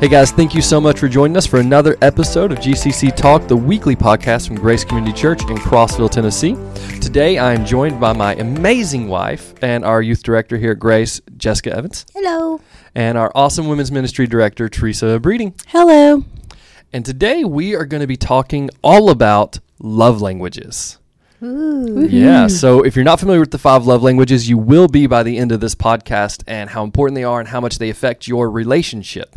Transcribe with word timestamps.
Hey 0.00 0.06
guys, 0.06 0.30
thank 0.30 0.54
you 0.54 0.62
so 0.62 0.80
much 0.80 1.00
for 1.00 1.08
joining 1.08 1.36
us 1.36 1.44
for 1.44 1.58
another 1.58 1.96
episode 2.02 2.52
of 2.52 2.58
GCC 2.58 3.16
Talk, 3.16 3.48
the 3.48 3.56
weekly 3.56 3.96
podcast 3.96 4.46
from 4.46 4.54
Grace 4.54 4.84
Community 4.84 5.12
Church 5.12 5.42
in 5.50 5.56
Crossville, 5.56 6.08
Tennessee. 6.08 6.54
Today 7.00 7.38
I 7.38 7.52
am 7.52 7.66
joined 7.66 8.00
by 8.00 8.12
my 8.12 8.36
amazing 8.36 9.08
wife 9.08 9.54
and 9.60 9.84
our 9.84 10.00
youth 10.00 10.22
director 10.22 10.56
here 10.56 10.70
at 10.70 10.78
Grace, 10.78 11.20
Jessica 11.36 11.74
Evans, 11.76 12.06
Hello. 12.14 12.60
and 12.94 13.18
our 13.18 13.32
awesome 13.34 13.66
women's 13.66 13.90
ministry 13.90 14.28
director, 14.28 14.68
Teresa 14.68 15.18
Breeding. 15.18 15.52
Hello. 15.66 16.24
And 16.92 17.04
today 17.04 17.42
we 17.42 17.74
are 17.74 17.84
going 17.84 18.00
to 18.00 18.06
be 18.06 18.16
talking 18.16 18.70
all 18.82 19.10
about 19.10 19.58
love 19.80 20.22
languages. 20.22 20.98
Ooh. 21.42 22.06
Yeah. 22.08 22.48
So 22.48 22.82
if 22.82 22.96
you're 22.96 23.04
not 23.04 23.20
familiar 23.20 23.40
with 23.40 23.52
the 23.52 23.58
five 23.58 23.86
love 23.86 24.02
languages, 24.02 24.48
you 24.48 24.58
will 24.58 24.88
be 24.88 25.06
by 25.06 25.22
the 25.22 25.38
end 25.38 25.52
of 25.52 25.60
this 25.60 25.74
podcast 25.74 26.42
and 26.46 26.70
how 26.70 26.82
important 26.82 27.14
they 27.14 27.24
are 27.24 27.38
and 27.38 27.48
how 27.48 27.60
much 27.60 27.78
they 27.78 27.90
affect 27.90 28.26
your 28.26 28.50
relationship. 28.50 29.36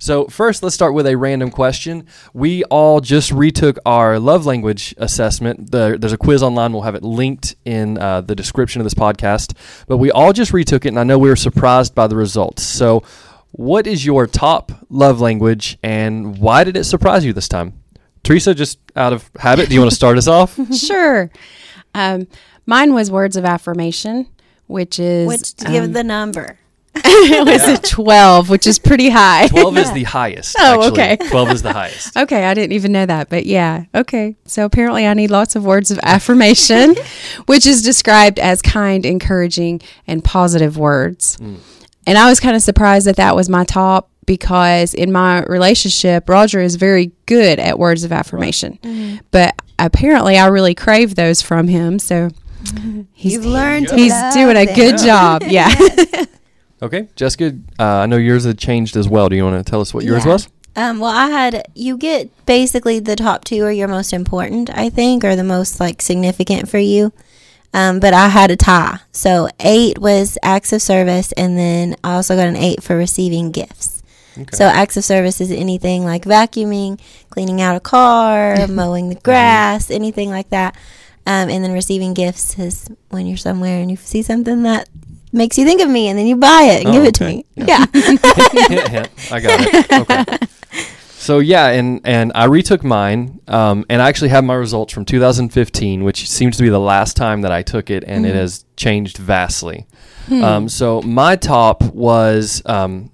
So, 0.00 0.26
first, 0.26 0.62
let's 0.62 0.76
start 0.76 0.94
with 0.94 1.06
a 1.06 1.16
random 1.16 1.50
question. 1.50 2.06
We 2.32 2.62
all 2.64 3.00
just 3.00 3.32
retook 3.32 3.78
our 3.84 4.20
love 4.20 4.46
language 4.46 4.94
assessment. 4.96 5.72
The, 5.72 5.96
there's 5.98 6.12
a 6.12 6.18
quiz 6.18 6.40
online. 6.42 6.72
We'll 6.72 6.82
have 6.82 6.94
it 6.94 7.02
linked 7.02 7.56
in 7.64 7.98
uh, 7.98 8.20
the 8.20 8.36
description 8.36 8.80
of 8.80 8.84
this 8.84 8.94
podcast. 8.94 9.54
But 9.88 9.96
we 9.96 10.12
all 10.12 10.32
just 10.32 10.52
retook 10.52 10.84
it, 10.84 10.90
and 10.90 11.00
I 11.00 11.02
know 11.02 11.18
we 11.18 11.28
were 11.28 11.36
surprised 11.36 11.96
by 11.96 12.06
the 12.06 12.14
results. 12.14 12.62
So, 12.62 13.02
what 13.50 13.88
is 13.88 14.06
your 14.06 14.28
top 14.28 14.70
love 14.88 15.20
language, 15.20 15.78
and 15.82 16.38
why 16.38 16.62
did 16.62 16.76
it 16.76 16.84
surprise 16.84 17.24
you 17.24 17.32
this 17.32 17.48
time? 17.48 17.72
Teresa, 18.28 18.54
just 18.54 18.78
out 18.94 19.14
of 19.14 19.30
habit, 19.38 19.70
do 19.70 19.74
you 19.74 19.80
want 19.80 19.90
to 19.90 19.96
start 19.96 20.18
us 20.18 20.26
off? 20.28 20.58
Sure. 20.74 21.30
Um, 21.94 22.26
mine 22.66 22.92
was 22.92 23.10
words 23.10 23.36
of 23.38 23.46
affirmation, 23.46 24.28
which 24.66 25.00
is 25.00 25.26
Which 25.26 25.56
give 25.56 25.84
um, 25.84 25.92
the 25.92 26.04
number. 26.04 26.58
it 26.94 27.46
was 27.46 27.66
a 27.66 27.80
twelve, 27.80 28.50
which 28.50 28.66
is 28.66 28.78
pretty 28.78 29.08
high. 29.08 29.48
12 29.48 29.78
is 29.78 29.92
the 29.94 30.04
highest. 30.04 30.56
Oh, 30.58 30.84
actually. 30.84 31.02
okay. 31.02 31.16
12 31.16 31.50
is 31.52 31.62
the 31.62 31.72
highest. 31.72 32.18
Okay, 32.18 32.44
I 32.44 32.52
didn't 32.52 32.72
even 32.72 32.92
know 32.92 33.06
that, 33.06 33.30
but 33.30 33.46
yeah, 33.46 33.84
okay. 33.94 34.36
So 34.44 34.66
apparently, 34.66 35.06
I 35.06 35.14
need 35.14 35.30
lots 35.30 35.56
of 35.56 35.64
words 35.64 35.90
of 35.90 35.98
affirmation, 36.02 36.96
which 37.46 37.64
is 37.64 37.82
described 37.82 38.38
as 38.38 38.60
kind, 38.60 39.06
encouraging, 39.06 39.80
and 40.06 40.22
positive 40.22 40.76
words. 40.76 41.38
And 42.06 42.16
I 42.18 42.28
was 42.28 42.40
kind 42.40 42.56
of 42.56 42.62
surprised 42.62 43.06
that 43.06 43.16
that 43.16 43.36
was 43.36 43.48
my 43.48 43.64
top 43.64 44.10
because 44.26 44.94
in 44.94 45.10
my 45.12 45.42
relationship, 45.44 46.28
Roger 46.28 46.60
is 46.60 46.76
very 46.76 47.12
good 47.26 47.58
at 47.58 47.78
words 47.78 48.04
of 48.04 48.12
affirmation, 48.12 49.20
but 49.30 49.54
apparently, 49.78 50.36
I 50.38 50.46
really 50.48 50.74
crave 50.74 51.14
those 51.14 51.40
from 51.42 51.68
him. 51.68 51.98
So 51.98 52.30
he's 53.12 53.34
You've 53.34 53.46
learned 53.46 53.90
he's 53.90 54.12
doing 54.34 54.56
a 54.56 54.66
them. 54.66 54.74
good 54.74 54.98
job. 54.98 55.42
Yeah. 55.48 55.70
Okay. 56.80 57.08
Jessica, 57.16 57.58
uh, 57.80 57.82
I 57.82 58.06
know 58.06 58.18
yours 58.18 58.44
had 58.44 58.56
changed 58.56 58.96
as 58.96 59.08
well. 59.08 59.28
Do 59.28 59.34
you 59.34 59.42
want 59.42 59.66
to 59.66 59.68
tell 59.68 59.80
us 59.80 59.92
what 59.92 60.04
yours 60.04 60.24
Yeah. 60.24 60.32
was? 60.32 60.48
Um, 60.76 61.00
well, 61.00 61.10
I 61.10 61.26
had 61.28 61.66
you 61.74 61.96
get 61.98 62.30
basically 62.46 63.00
the 63.00 63.16
top 63.16 63.42
two 63.42 63.64
are 63.64 63.72
your 63.72 63.88
most 63.88 64.12
important, 64.12 64.70
I 64.72 64.88
think, 64.88 65.24
or 65.24 65.34
the 65.34 65.42
most 65.42 65.80
like 65.80 66.00
significant 66.00 66.68
for 66.68 66.78
you. 66.78 67.12
Um, 67.74 68.00
but 68.00 68.14
I 68.14 68.28
had 68.28 68.50
a 68.50 68.56
tie, 68.56 68.98
so 69.12 69.48
eight 69.60 69.98
was 69.98 70.38
acts 70.42 70.72
of 70.72 70.80
service, 70.80 71.32
and 71.32 71.58
then 71.58 71.96
I 72.02 72.14
also 72.14 72.34
got 72.34 72.48
an 72.48 72.56
eight 72.56 72.82
for 72.82 72.96
receiving 72.96 73.50
gifts. 73.52 74.02
Okay. 74.36 74.56
So 74.56 74.64
acts 74.64 74.96
of 74.96 75.04
service 75.04 75.40
is 75.40 75.50
anything 75.50 76.04
like 76.04 76.24
vacuuming, 76.24 76.98
cleaning 77.28 77.60
out 77.60 77.76
a 77.76 77.80
car, 77.80 78.66
mowing 78.68 79.10
the 79.10 79.16
grass, 79.16 79.90
anything 79.90 80.30
like 80.30 80.48
that. 80.50 80.76
Um, 81.26 81.50
and 81.50 81.62
then 81.62 81.72
receiving 81.72 82.14
gifts 82.14 82.58
is 82.58 82.88
when 83.10 83.26
you're 83.26 83.36
somewhere 83.36 83.80
and 83.80 83.90
you 83.90 83.96
see 83.98 84.22
something 84.22 84.62
that 84.62 84.88
makes 85.30 85.58
you 85.58 85.66
think 85.66 85.82
of 85.82 85.90
me, 85.90 86.08
and 86.08 86.18
then 86.18 86.26
you 86.26 86.36
buy 86.36 86.62
it 86.72 86.80
and 86.86 86.88
Oh, 86.88 86.92
give 86.92 87.04
it 87.04 87.14
to 87.16 87.24
me. 87.26 87.44
Yeah. 87.54 87.66
yeah. 87.66 87.86
yeah, 88.70 88.92
yeah, 88.92 89.06
I 89.30 89.40
got 89.40 89.60
it. 89.60 89.92
Okay. 89.92 90.46
So 91.28 91.40
yeah, 91.40 91.66
and 91.66 92.00
and 92.04 92.32
I 92.34 92.44
retook 92.44 92.82
mine, 92.82 93.42
um, 93.48 93.84
and 93.90 94.00
I 94.00 94.08
actually 94.08 94.30
have 94.30 94.44
my 94.44 94.54
results 94.54 94.94
from 94.94 95.04
2015, 95.04 96.02
which 96.02 96.26
seems 96.26 96.56
to 96.56 96.62
be 96.62 96.70
the 96.70 96.80
last 96.80 97.18
time 97.18 97.42
that 97.42 97.52
I 97.52 97.60
took 97.60 97.90
it, 97.90 98.02
and 98.06 98.24
it 98.24 98.34
has 98.34 98.64
changed 98.78 99.18
vastly. 99.18 99.86
Um, 100.30 100.70
so 100.70 101.02
my 101.02 101.36
top 101.36 101.82
was 101.92 102.62
um, 102.64 103.12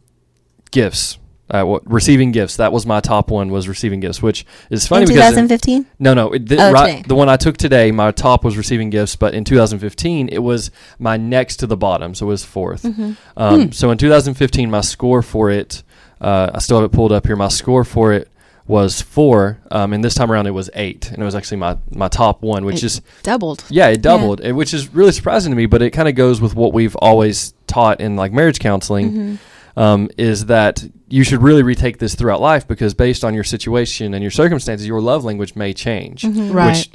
gifts. 0.70 1.18
Uh, 1.50 1.64
what, 1.64 1.82
receiving 1.90 2.30
gifts. 2.30 2.56
That 2.56 2.72
was 2.72 2.86
my 2.86 3.00
top 3.00 3.32
one. 3.32 3.50
Was 3.50 3.66
receiving 3.68 3.98
gifts, 3.98 4.22
which 4.22 4.46
is 4.70 4.86
funny 4.86 5.02
In 5.02 5.08
because 5.08 5.30
2015. 5.30 5.86
No, 5.98 6.14
no. 6.14 6.32
It, 6.34 6.48
the, 6.48 6.56
Oh, 6.68 6.70
right, 6.72 7.06
the 7.06 7.16
one 7.16 7.28
I 7.28 7.36
took 7.36 7.56
today, 7.56 7.90
my 7.90 8.12
top 8.12 8.44
was 8.44 8.56
receiving 8.56 8.90
gifts, 8.90 9.16
but 9.16 9.34
in 9.34 9.42
2015, 9.42 10.28
it 10.28 10.38
was 10.38 10.70
my 11.00 11.16
next 11.16 11.56
to 11.56 11.66
the 11.66 11.76
bottom, 11.76 12.14
so 12.14 12.26
it 12.26 12.28
was 12.28 12.44
4th 12.44 12.82
Mm-hmm. 12.82 13.12
Um, 13.36 13.72
So 13.72 13.90
in 13.90 13.98
2015, 13.98 14.70
my 14.70 14.82
score 14.82 15.20
for 15.20 15.50
it, 15.50 15.82
uh, 16.24 16.50
I 16.54 16.58
still 16.58 16.78
have 16.80 16.86
it 16.90 16.94
pulled 16.94 17.12
up 17.12 17.26
here. 17.26 17.36
My 17.36 17.48
score 17.48 17.84
for 17.84 18.12
it 18.12 18.28
was 18.66 19.02
four, 19.02 19.58
um, 19.70 19.92
and 19.92 20.02
this 20.02 20.14
time 20.14 20.32
around 20.32 20.46
it 20.46 20.52
was 20.52 20.70
eight, 20.74 21.10
and 21.10 21.20
it 21.20 21.24
was 21.24 21.34
actually 21.34 21.58
my 21.58 21.76
my 21.90 22.08
top 22.08 22.40
one, 22.42 22.64
which 22.64 22.76
It 22.82 22.84
is 22.84 23.02
Doubled. 23.22 23.62
yeah, 23.68 23.88
it 23.88 24.00
doubled, 24.00 24.40
eh, 24.42 24.52
which 24.52 24.72
is 24.72 24.92
really 24.94 25.12
surprising 25.12 25.52
to 25.52 25.56
me. 25.56 25.66
But 25.66 25.82
it 25.82 25.90
kind 25.90 26.08
of 26.08 26.14
goes 26.14 26.40
with 26.40 26.54
what 26.54 26.72
we've 26.72 26.96
always 26.96 27.52
taught 27.66 28.00
in 28.00 28.16
like 28.16 28.32
marriage 28.32 28.58
counseling, 28.60 29.10
Mm-hmm. 29.12 29.78
um, 29.80 30.08
is 30.16 30.46
that 30.46 30.82
you 31.08 31.24
should 31.24 31.42
really 31.42 31.62
retake 31.62 31.98
this 31.98 32.14
throughout 32.14 32.40
life 32.40 32.66
because 32.66 32.94
based 32.94 33.22
on 33.22 33.34
your 33.34 33.44
situation 33.44 34.14
and 34.14 34.22
your 34.22 34.30
circumstances, 34.30 34.86
your 34.86 35.00
love 35.02 35.24
language 35.24 35.54
may 35.54 35.74
change, 35.74 36.24
Right. 36.24 36.68
which 36.78 36.90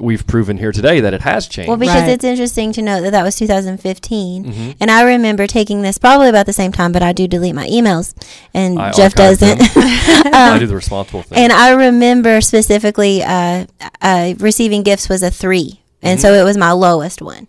we've 0.00 0.26
proven 0.26 0.58
here 0.58 0.72
today 0.72 1.00
that 1.00 1.12
it 1.14 1.22
has 1.22 1.46
changed. 1.46 1.68
Well, 1.68 1.76
because 1.76 2.02
Right. 2.02 2.10
it's 2.10 2.24
interesting 2.24 2.72
to 2.72 2.82
note 2.82 3.02
that 3.02 3.12
that 3.12 3.22
was 3.24 3.36
2015, 3.36 4.44
Mhm. 4.44 4.74
and 4.80 4.90
I 4.90 5.02
remember 5.02 5.46
taking 5.46 5.82
this 5.82 5.98
probably 5.98 6.28
about 6.28 6.46
the 6.46 6.52
same 6.52 6.72
time, 6.72 6.92
but 6.92 7.02
I 7.02 7.12
do 7.12 7.26
delete 7.28 7.54
my 7.54 7.66
emails, 7.68 8.14
and 8.54 8.78
I 8.80 8.92
Jeff 8.92 9.14
doesn't. 9.14 9.60
I 9.76 10.52
Um, 10.52 10.58
do 10.58 10.66
the 10.66 10.74
responsible 10.74 11.22
thing. 11.22 11.38
and 11.38 11.52
I 11.52 11.70
remember 11.70 12.40
specifically 12.40 13.22
uh, 13.22 13.64
uh, 14.02 14.34
receiving 14.38 14.82
gifts 14.82 15.08
was 15.08 15.22
a 15.22 15.30
three, 15.30 15.80
and 16.02 16.18
Mhm. 16.18 16.22
so 16.22 16.32
it 16.34 16.44
was 16.44 16.56
my 16.56 16.72
lowest 16.72 17.20
one. 17.22 17.46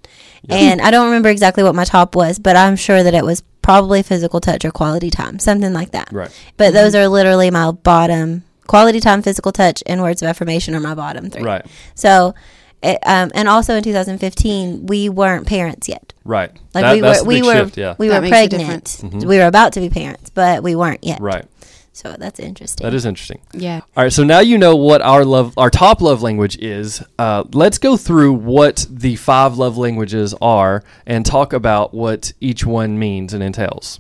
Yeah. 0.47 0.55
And 0.55 0.81
I 0.81 0.89
don't 0.91 1.05
remember 1.05 1.29
exactly 1.29 1.63
what 1.63 1.75
my 1.75 1.83
top 1.83 2.16
was, 2.16 2.39
but 2.39 2.55
I'm 2.55 2.75
sure 2.75 3.03
that 3.03 3.13
it 3.13 3.25
was 3.25 3.43
probably 3.61 4.01
physical 4.01 4.39
touch 4.39 4.63
or 4.66 4.71
quality 4.71 5.09
time, 5.11 5.37
something 5.37 5.73
like 5.73 5.91
that. 5.91 6.07
right. 6.11 6.29
But 6.57 6.73
those 6.73 6.95
are 6.95 7.07
literally 7.07 7.51
my 7.51 7.71
bottom. 7.71 8.43
Quality 8.69 9.00
time, 9.00 9.22
physical 9.24 9.52
touch, 9.52 9.81
and 9.88 10.02
words 10.02 10.22
of 10.22 10.28
affirmation 10.28 10.75
are 10.75 10.80
my 10.80 10.94
bottom 10.94 11.30
three. 11.31 11.41
Right. 11.44 11.66
So, 11.96 12.35
it, 12.84 13.00
um, 13.06 13.31
and 13.34 13.50
also 13.50 13.75
in 13.75 13.84
2015, 13.84 14.85
we 14.85 15.09
weren't 15.09 15.47
parents 15.47 15.90
yet. 15.90 16.13
Right. 16.24 16.52
Like 16.75 16.84
That- 16.84 16.94
we 16.94 17.02
that's 17.02 17.19
were, 17.19 17.24
the 17.24 17.28
we 17.29 17.41
were, 17.47 17.53
shift, 17.56 17.78
yeah. 17.78 17.96
we 17.97 18.08
That 18.09 18.16
were 18.16 18.22
makes 18.22 18.38
a 18.38 18.47
pregnant. 18.47 18.59
difference. 18.85 19.02
Mhm. 19.02 19.25
We 19.28 19.38
were 19.40 19.47
about 19.47 19.74
to 19.74 19.79
be 19.79 19.90
parents, 19.90 20.29
but 20.29 20.62
we 20.62 20.75
weren't 20.75 21.03
yet. 21.03 21.19
Right. 21.19 21.46
So 21.94 22.16
that's 22.18 22.40
interesting. 22.40 22.85
That 22.85 22.94
is 22.94 23.06
interesting. 23.06 23.40
Yeah. 23.53 23.81
All 23.97 24.03
right, 24.03 24.13
so 24.13 24.24
now 24.24 24.40
you 24.40 24.58
know 24.59 24.75
what 24.75 25.02
our 25.02 25.25
love, 25.25 25.53
our 25.58 25.72
top 25.72 26.00
love 26.00 26.22
language 26.22 26.56
is. 26.59 27.02
Uh, 27.18 27.44
let's 27.52 27.79
go 27.79 27.97
through 27.97 28.34
what 28.34 28.85
the 28.90 29.16
five 29.16 29.58
love 29.58 29.78
languages 29.78 30.34
are 30.41 30.84
and 31.08 31.25
talk 31.25 31.52
about 31.53 31.94
what 31.94 32.31
each 32.40 32.66
one 32.66 32.97
means 33.00 33.34
and 33.34 33.44
entails. 33.44 34.00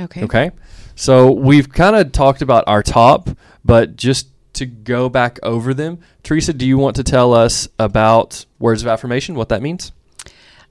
Okay. 0.00 0.22
Okay, 0.22 0.50
so 0.94 1.30
we've 1.30 1.70
kind 1.70 1.96
of 1.96 2.12
talked 2.12 2.40
about 2.40 2.64
our 2.68 2.82
top, 2.82 3.28
but 3.66 3.96
just 3.96 4.28
to 4.54 4.66
go 4.66 5.08
back 5.08 5.38
over 5.42 5.74
them, 5.74 5.98
Teresa, 6.22 6.52
do 6.52 6.66
you 6.66 6.78
want 6.78 6.96
to 6.96 7.04
tell 7.04 7.34
us 7.34 7.68
about 7.78 8.46
words 8.58 8.82
of 8.82 8.88
affirmation? 8.88 9.34
What 9.34 9.50
that 9.50 9.60
means? 9.60 9.92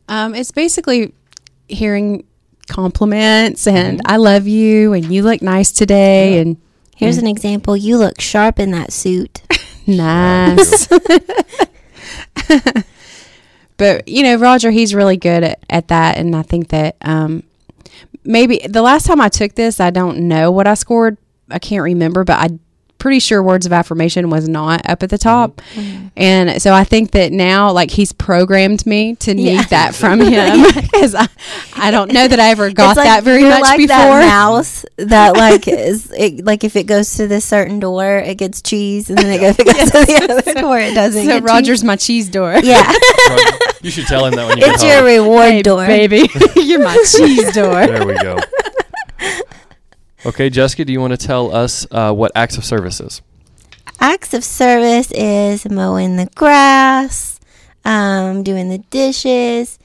Um, 0.07 0.33
it's 0.33 0.51
basically 0.51 1.13
hearing 1.67 2.25
compliments 2.67 3.67
and 3.67 4.01
I 4.05 4.17
love 4.17 4.47
you 4.47 4.93
and 4.93 5.05
you 5.05 5.21
look 5.21 5.41
nice 5.41 5.71
today 5.71 6.39
and 6.39 6.57
Here's 6.95 7.17
an 7.17 7.27
example. 7.27 7.75
You 7.75 7.97
look 7.97 8.21
sharp 8.21 8.57
in 8.57 8.71
that 8.71 8.93
suit. 8.93 9.41
nice. 9.87 10.87
but 13.77 14.07
you 14.07 14.23
know, 14.23 14.37
Roger, 14.37 14.71
he's 14.71 14.95
really 14.95 15.17
good 15.17 15.43
at, 15.43 15.59
at 15.69 15.89
that, 15.89 16.17
and 16.17 16.33
I 16.35 16.41
think 16.41 16.69
that 16.69 16.95
um, 17.01 17.43
maybe 18.23 18.61
the 18.65 18.81
last 18.81 19.05
time 19.05 19.19
I 19.19 19.27
took 19.27 19.55
this, 19.55 19.81
I 19.81 19.89
don't 19.89 20.29
know 20.29 20.51
what 20.51 20.67
I 20.67 20.73
scored. 20.73 21.17
I 21.49 21.59
can't 21.59 21.83
remember, 21.83 22.23
but 22.23 22.39
I 22.39 22.57
pretty 23.05 23.19
sure 23.19 23.43
words 23.43 23.67
of 23.67 23.71
affirmation 23.71 24.31
was 24.31 24.49
not 24.49 24.81
up 24.89 25.03
at 25.03 25.11
the 25.11 25.17
top. 25.19 25.57
Mm-hmm. 25.75 26.07
And 26.17 26.59
so 26.59 26.73
I 26.73 26.83
think 26.83 27.11
that 27.11 27.31
now, 27.31 27.71
like, 27.71 27.91
he's 27.91 28.11
programmed 28.11 28.83
me 28.87 29.13
to 29.17 29.35
need 29.35 29.51
Yeah. 29.53 29.61
that 29.65 29.93
from 29.93 30.19
him 30.21 30.63
because 30.75 31.13
I, 31.13 31.27
I 31.75 31.91
don't 31.91 32.11
know 32.11 32.27
that 32.27 32.39
I 32.39 32.49
ever 32.49 32.71
got 32.71 32.97
like 32.97 33.05
that 33.05 33.23
very 33.23 33.41
you're 33.41 33.51
much 33.51 33.61
like 33.61 33.77
before. 33.77 33.95
That 33.95 34.25
mouse 34.27 34.85
that 34.97 35.35
like 35.37 35.67
is 35.67 36.11
it, 36.17 36.43
like 36.43 36.63
if 36.63 36.75
it 36.75 36.85
goes 36.87 37.13
to 37.17 37.27
this 37.27 37.45
certain 37.45 37.79
door, 37.79 38.17
it 38.17 38.39
gets 38.39 38.63
cheese, 38.63 39.09
and 39.11 39.19
then 39.19 39.31
it 39.31 39.39
goes, 39.39 39.55
if 39.59 39.59
it 39.59 39.65
goes 39.67 39.91
to 39.91 40.05
the 40.05 40.33
other 40.51 40.61
door, 40.61 40.79
it 40.79 40.95
doesn't. 40.95 41.25
so 41.25 41.39
get 41.39 41.43
Roger's 41.43 41.83
my 41.83 41.95
cheese 41.95 42.27
door. 42.27 42.55
cheese. 42.55 42.65
yeah, 42.69 42.91
you 43.83 43.91
should 43.91 44.07
tell 44.07 44.25
him 44.25 44.33
that 44.33 44.47
when 44.47 44.57
you 44.57 44.63
it's 44.65 44.81
get 44.81 44.87
your 44.87 44.97
home. 44.97 45.27
reward 45.27 45.51
Hey, 45.51 45.61
door. 45.61 45.85
baby. 45.85 46.27
You're 46.55 46.79
my 46.83 46.95
cheese 47.07 47.53
door. 47.53 47.85
There 47.85 48.05
we 48.07 48.15
go. 48.15 48.39
Okay, 50.25 50.49
Jessica, 50.49 50.83
do 50.83 50.91
you 50.91 50.99
want 50.99 51.11
to 51.11 51.17
tell 51.17 51.55
us 51.55 51.85
uh, 51.91 52.11
what 52.11 52.31
acts 52.33 52.57
of 52.57 52.65
service 52.65 52.99
is? 52.99 53.21
Acts 53.99 54.33
of 54.33 54.43
service 54.43 55.11
is 55.11 55.69
mowing 55.69 56.15
the 56.15 56.27
grass, 56.33 57.39
um, 57.85 58.41
doing 58.41 58.69
the 58.69 58.79
dishes, 58.79 59.77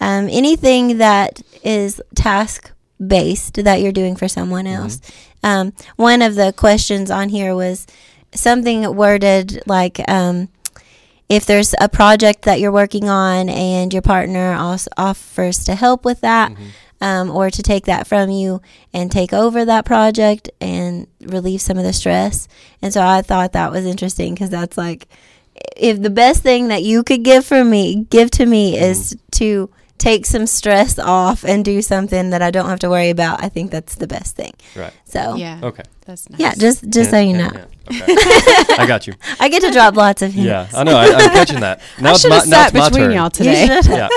um, 0.00 0.28
anything 0.30 0.98
that 0.98 1.42
is 1.64 2.00
task 2.14 2.70
based 3.04 3.54
that 3.54 3.80
you're 3.80 3.90
doing 3.90 4.14
for 4.14 4.28
someone 4.28 4.68
else. 4.68 5.00
Um, 5.42 5.72
one 5.96 6.22
of 6.22 6.36
the 6.36 6.52
questions 6.52 7.10
on 7.10 7.28
here 7.28 7.56
was 7.56 7.84
something 8.32 8.94
worded 8.94 9.62
like, 9.66 10.00
um, 10.08 10.48
if 11.28 11.44
there's 11.44 11.74
a 11.80 11.88
project 11.88 12.42
that 12.42 12.60
you're 12.60 12.70
working 12.70 13.08
on 13.08 13.48
and 13.48 13.92
your 13.92 14.02
partner 14.02 14.52
also 14.52 14.90
offers 14.96 15.64
to 15.64 15.74
help 15.74 16.04
with 16.04 16.20
that 16.20 16.52
um, 17.02 17.30
or 17.30 17.50
to 17.50 17.62
take 17.62 17.84
that 17.86 18.06
from 18.06 18.30
you 18.30 18.62
and 18.94 19.10
take 19.10 19.32
over 19.32 19.64
that 19.64 19.84
project 19.84 20.48
and 20.60 21.08
relieve 21.20 21.60
some 21.60 21.76
of 21.76 21.82
the 21.82 21.92
stress. 21.92 22.46
And 22.80 22.92
so 22.94 23.02
I 23.02 23.22
thought 23.22 23.52
that 23.52 23.72
was 23.72 23.84
interesting 23.84 24.34
because 24.34 24.50
that's 24.50 24.78
like, 24.78 25.08
if 25.76 26.00
the 26.00 26.10
best 26.10 26.42
thing 26.44 26.68
that 26.68 26.84
you 26.84 27.02
could 27.02 27.24
give 27.24 27.44
for 27.44 27.64
me, 27.64 28.06
give 28.08 28.30
to 28.32 28.46
me 28.46 28.78
is 28.78 29.16
to 29.32 29.68
take 29.98 30.26
some 30.26 30.46
stress 30.46 30.98
off 30.98 31.44
and 31.44 31.64
do 31.64 31.82
something 31.82 32.30
that 32.30 32.40
I 32.40 32.50
don't 32.52 32.68
have 32.68 32.78
to 32.80 32.88
worry 32.90 33.10
about, 33.10 33.42
I 33.42 33.48
think 33.48 33.72
that's 33.72 33.96
the 33.96 34.06
best 34.06 34.36
thing. 34.36 34.52
Right. 34.76 34.92
So, 35.04 35.34
Yeah. 35.34 35.58
Okay. 35.62 35.82
That's 36.06 36.28
nice. 36.30 36.40
yeah, 36.40 36.54
just 36.56 36.88
just 36.88 37.10
so 37.10 37.20
you 37.20 37.34
know. 37.34 37.48
Yeah, 37.54 37.64
yeah. 37.90 38.02
Okay. 38.02 38.14
I 38.82 38.84
got 38.88 39.06
you. 39.06 39.14
I 39.38 39.48
get 39.48 39.62
to 39.62 39.70
drop 39.70 39.94
lots 39.94 40.20
of 40.20 40.32
hints. 40.32 40.48
Yeah, 40.48 40.66
I 40.74 40.82
know. 40.82 40.96
I, 40.96 41.04
I'm 41.06 41.30
catching 41.30 41.60
that. 41.60 41.80
Now 42.00 42.08
I 42.08 42.12
it's 42.12 42.20
should 42.22 42.30
my 42.30 42.36
have 42.38 42.48
now 42.48 42.56
sat 42.56 42.66
it's 42.66 42.74
my 42.74 42.88
between 42.88 43.04
turn. 43.04 43.12
y'all 43.16 43.30
today. 43.30 43.66
should. 43.66 43.86
Yeah. 43.86 44.08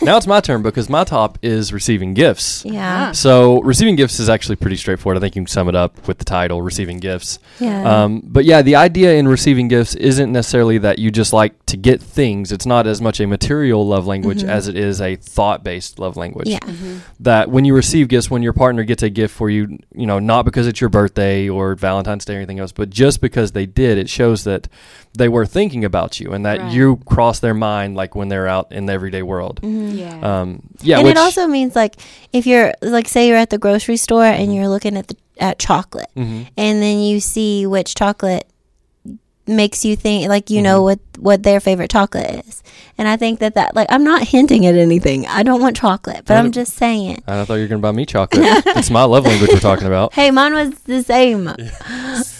Now 0.00 0.16
it's 0.16 0.26
my 0.26 0.40
turn 0.40 0.62
because 0.62 0.88
my 0.88 1.04
top 1.04 1.38
is 1.42 1.72
receiving 1.72 2.14
gifts. 2.14 2.64
Yeah. 2.64 3.08
Ah. 3.08 3.12
So 3.12 3.60
receiving 3.62 3.96
gifts 3.96 4.20
is 4.20 4.28
actually 4.28 4.56
pretty 4.56 4.76
straightforward. 4.76 5.16
I 5.16 5.20
think 5.20 5.34
you 5.34 5.42
can 5.42 5.46
sum 5.48 5.68
it 5.68 5.74
up 5.74 6.06
with 6.06 6.18
the 6.18 6.24
title, 6.24 6.62
receiving 6.62 6.98
gifts. 6.98 7.38
Yeah. 7.58 8.04
Um, 8.04 8.22
but 8.24 8.44
yeah, 8.44 8.62
the 8.62 8.76
idea 8.76 9.14
in 9.14 9.26
receiving 9.26 9.68
gifts 9.68 9.94
isn't 9.94 10.30
necessarily 10.30 10.78
that 10.78 10.98
you 10.98 11.10
just 11.10 11.32
like 11.32 11.66
to 11.66 11.76
get 11.76 12.00
things. 12.00 12.52
It's 12.52 12.66
not 12.66 12.86
as 12.86 13.00
much 13.00 13.20
a 13.20 13.26
material 13.26 13.86
love 13.86 14.06
language 14.06 14.40
mm-hmm. 14.40 14.50
as 14.50 14.68
it 14.68 14.76
is 14.76 15.00
a 15.00 15.16
thought-based 15.16 15.98
love 15.98 16.16
language. 16.16 16.48
yeah. 16.48 16.58
Mm-hmm. 16.60 16.98
That 17.20 17.50
when 17.50 17.64
you 17.64 17.74
receive 17.74 18.08
gifts, 18.08 18.30
when 18.30 18.42
your 18.42 18.52
partner 18.52 18.84
gets 18.84 19.02
a 19.02 19.10
gift 19.10 19.34
for 19.34 19.50
you, 19.50 19.78
you 19.94 20.06
know, 20.06 20.18
not 20.18 20.44
because 20.44 20.66
it's 20.66 20.80
your 20.80 20.90
birthday 20.90 21.48
or 21.48 21.74
Valentine's 21.74 22.24
Day 22.24 22.34
or 22.34 22.36
anything 22.36 22.60
else, 22.60 22.72
but 22.72 22.90
just 22.90 23.20
because 23.20 23.52
they 23.52 23.66
did, 23.66 23.98
it 23.98 24.08
shows 24.08 24.44
that 24.44 24.68
they 25.18 25.28
were 25.28 25.46
thinking 25.46 25.84
about 25.84 26.18
you 26.20 26.32
and 26.32 26.44
that 26.46 26.58
Right. 26.60 26.72
you 26.72 26.96
cross 27.06 27.40
their 27.40 27.54
mind 27.54 27.96
like 27.96 28.14
when 28.14 28.28
they're 28.28 28.46
out 28.48 28.72
in 28.72 28.86
the 28.86 28.92
everyday 28.92 29.22
world. 29.22 29.60
Yeah. 29.62 30.18
Um, 30.22 30.62
yeah, 30.80 30.98
and 30.98 31.04
which, 31.06 31.16
it 31.16 31.18
also 31.18 31.46
means 31.46 31.74
like 31.76 31.96
if 32.32 32.46
you're 32.46 32.72
like 32.82 33.08
say 33.08 33.28
you're 33.28 33.36
at 33.36 33.50
the 33.50 33.58
grocery 33.58 33.96
store 33.96 34.24
and 34.24 34.54
you're 34.54 34.68
looking 34.68 34.96
at 34.96 35.08
the 35.08 35.16
at 35.40 35.58
chocolate 35.58 36.10
Mhm. 36.16 36.46
and 36.56 36.82
then 36.82 36.98
you 37.00 37.20
see 37.20 37.66
which 37.66 37.94
chocolate 37.94 38.46
makes 39.46 39.82
you 39.84 39.96
think 39.96 40.28
like 40.28 40.50
you 40.50 40.60
know 40.60 40.82
what 40.82 40.98
what 41.18 41.42
their 41.42 41.58
favorite 41.58 41.90
chocolate 41.90 42.44
is 42.46 42.62
and 42.98 43.08
i 43.08 43.16
think 43.16 43.38
that 43.40 43.54
that 43.54 43.74
like 43.74 43.86
i'm 43.88 44.04
not 44.04 44.22
hinting 44.22 44.66
at 44.66 44.74
anything 44.74 45.26
i 45.26 45.42
don't 45.42 45.62
want 45.62 45.74
chocolate 45.74 46.22
but 46.26 46.36
I 46.36 46.40
i'm 46.40 46.52
just 46.52 46.74
saying 46.74 47.22
I 47.26 47.44
thought 47.46 47.54
you 47.54 47.62
were 47.62 47.68
going 47.68 47.80
to 47.80 47.86
buy 47.88 47.92
me 47.92 48.04
chocolate. 48.04 48.42
it's 48.76 48.90
my 48.90 49.04
love 49.04 49.24
language 49.24 49.50
we're 49.50 49.58
talking 49.60 49.86
about. 49.86 50.12
hey 50.12 50.30
mine 50.30 50.52
was 50.52 50.70
the 50.80 51.02
same 51.02 51.48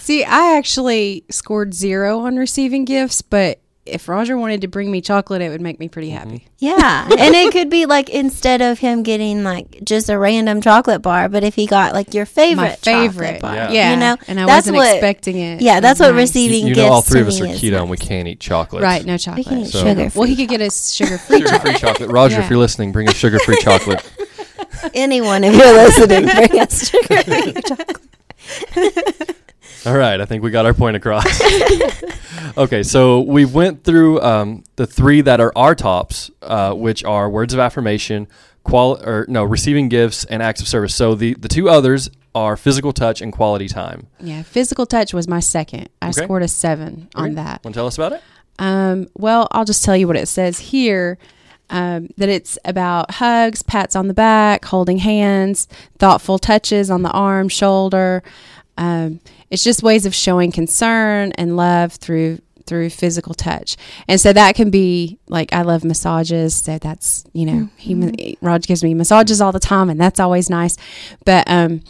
See, 0.09 0.25
I 0.25 0.57
actually 0.57 1.25
scored 1.31 1.75
zero 1.75 2.21
on 2.21 2.37
receiving 2.37 2.87
gifts, 2.87 3.21
but 3.21 3.59
if 3.85 4.09
Roger 4.09 4.39
wanted 4.39 4.63
to 4.63 4.67
bring 4.67 4.91
me 4.91 5.03
chocolate, 5.03 5.43
it 5.43 5.51
would 5.51 5.61
make 5.61 5.79
me 5.79 5.87
pretty 5.91 6.09
Mm-hmm. 6.09 6.31
happy. 6.31 6.49
yeah 6.61 7.07
and 7.19 7.35
it 7.35 7.53
could 7.53 7.69
be 7.69 7.85
like 7.85 8.09
instead 8.09 8.63
of 8.63 8.79
him 8.79 9.03
getting 9.03 9.45
like 9.45 9.85
just 9.85 10.09
a 10.09 10.19
random 10.19 10.63
chocolate 10.63 11.03
bar 11.03 11.29
but 11.29 11.45
if 11.45 11.55
he 11.55 11.67
got 11.67 11.93
like 11.93 12.15
your 12.15 12.25
favorite 12.25 12.57
My 12.57 12.75
favorite. 12.77 13.41
chocolate 13.41 13.43
bar 13.43 13.55
Yeah. 13.55 13.71
Yeah. 13.71 13.91
you 13.93 13.97
know 14.01 14.17
and 14.29 14.41
I 14.41 14.47
that's 14.47 14.61
wasn't 14.67 14.77
what 14.79 14.95
expecting 14.95 15.37
it. 15.39 15.61
yeah 15.61 15.81
that's 15.81 16.01
was 16.01 16.07
what 16.09 16.15
nice. 16.15 16.29
receiving 16.31 16.67
You 16.69 16.75
gifts 16.75 16.87
know, 16.89 16.93
all 16.95 17.03
three 17.03 17.21
of 17.21 17.29
us 17.29 17.39
are 17.41 17.45
me 17.45 17.51
is 17.53 17.61
keto 17.61 17.81
and 17.83 17.91
we 17.91 17.99
can't 17.99 18.27
eat 18.29 18.41
chocolate. 18.41 18.83
Right, 18.83 19.05
no 19.05 19.19
chocolate. 19.19 19.37
we 19.37 19.43
chocolate. 19.45 19.59
can 19.59 19.67
eat 19.67 19.73
So- 19.73 19.85
sugar 20.07 20.19
Well, 20.19 20.27
he 20.29 20.37
could 20.37 20.49
get 20.49 20.63
us 20.63 20.91
sugar-free 20.91 21.41
chocolate. 21.43 21.61
Sugar-free 21.61 21.79
chocolate. 21.89 22.11
Roger, 22.11 22.41
if 22.41 22.49
you're 22.51 22.59
listening, 22.59 22.93
bring 22.93 23.09
us 23.11 23.15
sugar-free 23.17 23.57
chocolate. 23.61 24.03
anyone 24.95 25.45
if 25.45 25.55
you're 25.55 25.73
listening 25.75 26.25
bring 26.49 26.61
us 26.61 26.89
sugar 26.91 27.23
free 27.23 27.53
chocolate 27.63 29.35
All 29.89 29.97
right, 29.97 30.21
I 30.21 30.25
think 30.27 30.43
we 30.43 30.51
got 30.51 30.67
our 30.67 30.75
point 30.75 30.97
across. 30.97 31.25
okay, 32.59 32.83
so 32.83 33.21
we 33.21 33.45
went 33.47 33.85
through 33.85 34.21
um, 34.21 34.65
the 34.77 34.87
three 34.87 35.23
that 35.23 35.41
are 35.41 35.51
our 35.57 35.75
tops, 35.75 36.31
uh, 36.43 36.75
which 36.75 37.05
are 37.05 37.31
words 37.31 37.55
of 37.55 37.61
affirmation, 37.61 38.29
qual 38.65 39.01
or 39.03 39.25
no, 39.29 39.45
receiving 39.45 39.89
gifts 39.89 40.25
and 40.27 40.43
acts 40.43 40.61
of 40.61 40.69
service. 40.69 40.95
So 40.95 41.15
the 41.15 41.33
the 41.35 41.49
two 41.49 41.71
others 41.71 42.11
are 42.35 42.55
physical 42.57 42.93
touch 42.93 43.23
and 43.23 43.33
quality 43.33 43.67
time. 43.67 44.09
Yeah, 44.21 44.43
physical 44.43 44.85
touch 44.85 45.15
was 45.15 45.27
my 45.27 45.41
second. 45.41 45.89
I 46.03 46.11
Okay. 46.11 46.25
scored 46.25 46.43
a 46.43 46.49
seven 46.49 47.09
on 47.15 47.27
Okay. 47.27 47.35
that. 47.37 47.65
Want 47.65 47.75
to 47.75 47.79
tell 47.79 47.87
us 47.87 47.97
about 47.97 48.13
it? 48.13 48.23
Um, 48.59 49.09
well, 49.17 49.49
I'll 49.53 49.65
just 49.65 49.85
tell 49.85 49.97
you 49.97 50.07
what 50.07 50.17
it 50.17 50.29
says 50.29 50.59
here. 50.59 51.17
Um, 51.71 52.09
that 52.17 52.29
it's 52.29 52.59
about 52.65 53.11
hugs, 53.13 53.63
pats 53.63 53.95
on 53.97 54.09
the 54.09 54.15
back, 54.15 54.65
holding 54.67 54.99
hands, 54.99 55.67
thoughtful 55.99 56.39
touches 56.39 56.91
on 56.91 57.03
the 57.03 57.11
arm, 57.11 57.49
shoulder. 57.49 58.23
Um, 58.79 59.21
it's 59.51 59.65
just 59.65 59.83
ways 59.83 60.07
of 60.07 60.15
showing 60.15 60.53
concern 60.53 61.33
and 61.33 61.57
love 61.57 61.95
through 61.95 62.41
through 62.67 62.91
physical 62.91 63.35
touch, 63.35 63.77
and 64.07 64.21
so 64.21 64.33
that 64.33 64.55
can 64.55 64.71
be 64.71 65.19
like 65.29 65.53
I 65.53 65.63
love 65.63 65.85
massages, 65.85 66.55
so 66.55 66.79
that's 66.79 67.25
you 67.33 67.47
know 67.47 67.69
he 67.77 68.37
Rod 68.41 68.67
gives 68.67 68.85
me 68.85 68.95
massages 68.95 69.41
all 69.41 69.53
the 69.53 69.61
time, 69.61 69.89
and 69.89 70.01
that's 70.01 70.21
always 70.21 70.51
nice. 70.51 70.77
But 71.25 71.49
um, 71.51 71.83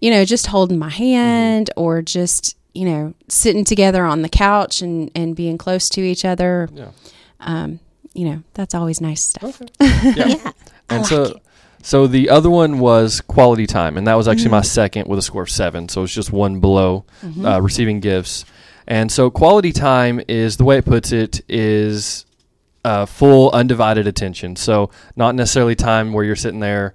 you 0.00 0.10
know, 0.10 0.24
just 0.24 0.48
holding 0.48 0.78
my 0.78 0.90
hand 0.90 1.70
or 1.76 2.02
just 2.02 2.56
you 2.74 2.84
know 2.84 3.14
sitting 3.28 3.64
together 3.64 4.04
on 4.04 4.22
the 4.22 4.28
couch 4.28 4.82
and 4.82 5.10
and 5.14 5.36
being 5.36 5.56
close 5.58 5.88
to 5.90 6.00
each 6.00 6.24
other. 6.24 6.68
Yeah. 6.72 6.90
Um, 7.40 7.80
you 8.14 8.28
know, 8.28 8.42
that's 8.54 8.74
always 8.74 9.00
nice 9.00 9.22
stuff. 9.22 9.60
Yeah. 9.80 10.12
yeah 10.16 10.52
I 10.88 10.94
and 10.94 11.02
like 11.02 11.06
so 11.06 11.22
it. 11.24 11.42
So 11.84 12.06
the 12.06 12.30
other 12.30 12.48
one 12.50 12.78
was 12.78 13.20
quality 13.20 13.66
time, 13.66 13.96
and 13.98 14.06
that 14.06 14.14
was 14.14 14.26
actually 14.26 14.50
my 14.50 14.58
Mm-hmm. 14.60 14.64
second 14.80 15.06
with 15.08 15.18
a 15.18 15.22
score 15.22 15.42
of 15.42 15.50
seven. 15.50 15.88
So 15.88 16.02
it's 16.02 16.14
just 16.14 16.32
one 16.32 16.58
below 16.60 17.04
Mm-hmm. 17.22 17.44
uh, 17.44 17.58
receiving 17.60 18.00
gifts. 18.00 18.44
And 18.86 19.10
so 19.12 19.30
quality 19.30 19.72
time 19.72 20.20
is 20.28 20.56
the 20.56 20.64
way 20.64 20.78
it 20.78 20.84
puts 20.84 21.12
it 21.12 21.40
is 21.48 22.26
uh, 22.84 23.06
full 23.06 23.50
undivided 23.52 24.06
attention. 24.06 24.56
So 24.56 24.90
not 25.16 25.34
necessarily 25.34 25.74
time 25.74 26.12
where 26.12 26.24
you're 26.24 26.36
sitting 26.36 26.60
there 26.60 26.94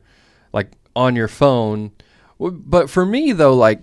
like 0.53 0.71
on 0.95 1.15
your 1.15 1.27
phone. 1.27 1.91
But 2.39 2.89
for 2.89 3.05
me 3.05 3.31
though, 3.31 3.55
like 3.55 3.81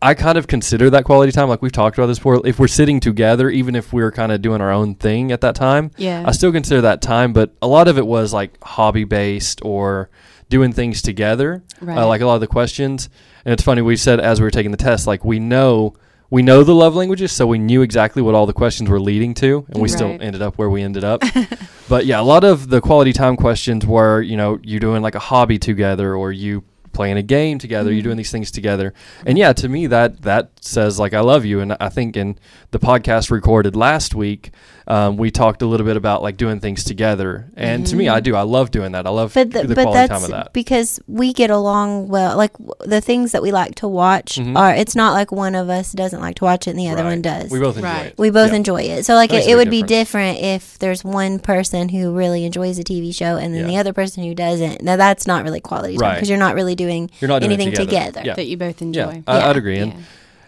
I 0.00 0.14
kind 0.14 0.38
of 0.38 0.46
consider 0.46 0.90
that 0.90 1.04
quality 1.04 1.32
time. 1.32 1.48
Like 1.48 1.60
we've 1.60 1.72
talked 1.72 1.98
about 1.98 2.06
this 2.06 2.18
before. 2.18 2.46
If 2.46 2.58
we're 2.58 2.68
sitting 2.68 3.00
together, 3.00 3.50
even 3.50 3.74
if 3.74 3.92
we're 3.92 4.12
kind 4.12 4.30
of 4.30 4.40
doing 4.40 4.60
our 4.60 4.70
own 4.70 4.94
thing 4.94 5.32
at 5.32 5.40
that 5.40 5.54
time, 5.56 5.90
Yeah. 5.96 6.22
I 6.26 6.30
still 6.32 6.52
consider 6.52 6.80
that 6.82 7.02
time. 7.02 7.32
But 7.32 7.54
a 7.60 7.66
lot 7.66 7.88
of 7.88 7.98
it 7.98 8.06
was 8.06 8.32
like 8.32 8.62
hobby 8.62 9.04
based 9.04 9.60
or 9.64 10.08
doing 10.48 10.72
things 10.72 11.02
together. 11.02 11.64
Right. 11.80 11.98
Uh, 11.98 12.06
like 12.06 12.20
a 12.20 12.26
lot 12.26 12.36
of 12.36 12.40
the 12.40 12.46
questions. 12.46 13.08
And 13.44 13.52
it's 13.52 13.62
funny 13.62 13.82
we 13.82 13.96
said 13.96 14.20
as 14.20 14.40
we 14.40 14.44
were 14.44 14.50
taking 14.52 14.70
the 14.70 14.76
test, 14.76 15.06
like 15.06 15.24
we 15.24 15.40
know 15.40 15.94
we 16.30 16.42
know 16.42 16.62
the 16.62 16.74
love 16.74 16.94
languages, 16.94 17.32
so 17.32 17.46
we 17.46 17.58
knew 17.58 17.80
exactly 17.80 18.20
what 18.20 18.34
all 18.34 18.44
the 18.44 18.52
questions 18.52 18.90
were 18.90 19.00
leading 19.00 19.32
to, 19.32 19.64
and 19.70 19.80
we 19.80 19.88
still 19.88 20.10
ended 20.20 20.42
up 20.42 20.58
where 20.58 20.68
we 20.68 20.82
ended 20.82 21.02
up. 21.02 21.22
but 21.88 22.04
yeah, 22.04 22.20
a 22.20 22.22
lot 22.22 22.44
of 22.44 22.68
the 22.68 22.82
quality 22.82 23.14
time 23.14 23.34
questions 23.34 23.86
were, 23.86 24.20
you 24.20 24.36
know, 24.36 24.58
you 24.62 24.78
doing 24.78 25.00
like 25.00 25.14
a 25.14 25.18
hobby 25.20 25.58
together, 25.58 26.14
or 26.14 26.30
you 26.30 26.64
playing 26.92 27.16
a 27.16 27.22
game 27.22 27.58
together, 27.58 27.92
You're 27.92 28.00
mm. 28.00 28.04
doing 28.04 28.16
these 28.16 28.30
things 28.30 28.50
together. 28.50 28.92
And 29.26 29.38
yeah, 29.38 29.52
to 29.54 29.68
me 29.68 29.86
that 29.88 30.22
that 30.22 30.50
says 30.60 30.98
like 30.98 31.14
I 31.14 31.20
love 31.20 31.44
you. 31.44 31.60
And 31.60 31.76
I 31.80 31.88
think 31.88 32.16
in 32.16 32.38
the 32.70 32.78
podcast 32.78 33.30
recorded 33.30 33.76
last 33.76 34.14
week, 34.14 34.50
um, 34.88 35.18
we 35.18 35.30
talked 35.30 35.60
a 35.62 35.66
little 35.66 35.84
bit 35.86 35.96
about 35.98 36.22
like 36.22 36.36
doing 36.38 36.60
things 36.60 36.82
together. 36.82 37.50
And 37.56 37.86
to 37.88 37.94
me, 37.94 38.08
I 38.08 38.20
do. 38.20 38.34
I 38.34 38.40
love 38.42 38.70
doing 38.70 38.92
that. 38.92 39.06
I 39.06 39.10
love 39.10 39.34
but 39.34 39.50
the, 39.50 39.64
the, 39.66 39.74
but 39.74 39.82
quality 39.82 40.08
time 40.08 40.08
that's 40.08 40.24
of 40.24 40.30
that. 40.30 40.52
because 40.54 40.98
we 41.06 41.32
get 41.34 41.50
along 41.50 42.08
well 42.08 42.36
like 42.38 42.52
the 42.80 43.00
things 43.02 43.32
that 43.32 43.42
we 43.42 43.52
like 43.52 43.74
to 43.76 43.86
watch 43.88 44.36
Mhm. 44.36 44.56
are 44.56 44.74
it's 44.74 44.96
not 44.96 45.12
like 45.12 45.30
one 45.30 45.54
of 45.54 45.68
us 45.68 45.92
doesn't 45.92 46.20
like 46.20 46.36
to 46.36 46.44
watch 46.44 46.66
it 46.66 46.70
and 46.70 46.78
the 46.78 46.88
other 46.88 47.02
Right. 47.04 47.10
one 47.10 47.22
does 47.22 47.50
We 47.50 47.58
both 47.60 47.76
enjoy 47.76 47.88
Right. 47.88 48.06
it. 48.06 48.14
We 48.18 48.30
both 48.30 48.50
Yeah. 48.50 48.56
enjoy 48.56 48.82
it. 48.82 49.04
So 49.04 49.14
like 49.14 49.30
it, 49.32 49.42
it 49.42 49.46
big 49.46 49.56
would 49.56 49.70
be 49.70 49.82
different 49.82 50.38
if 50.40 50.78
there's 50.78 51.04
one 51.04 51.38
person 51.38 51.90
who 51.90 52.14
really 52.14 52.44
enjoys 52.46 52.78
a 52.78 52.82
TV 52.82 53.12
show 53.12 53.36
and 53.36 53.54
then 53.54 53.62
Yeah. 53.62 53.68
the 53.68 53.76
other 53.76 53.92
person 53.92 54.24
who 54.24 54.34
doesn't. 54.34 54.82
Now 54.82 54.96
that's 54.96 55.26
not 55.26 55.44
really 55.44 55.60
quality 55.60 55.96
time 55.98 56.02
Right. 56.08 56.14
because 56.14 56.30
you're 56.30 56.38
not 56.38 56.54
really 56.54 56.74
doing 56.74 57.10
You're 57.20 57.28
not 57.28 57.40
doing 57.40 57.52
anything 57.52 57.74
together. 57.74 58.06
together. 58.06 58.22
Yeah. 58.24 58.34
that 58.36 58.46
you 58.46 58.56
both 58.56 58.80
enjoy. 58.80 59.22
I, 59.26 59.36
Yeah. 59.38 59.48
I'd 59.50 59.56
agree. 59.58 59.78
And, 59.80 59.92
Yeah. 59.92 59.98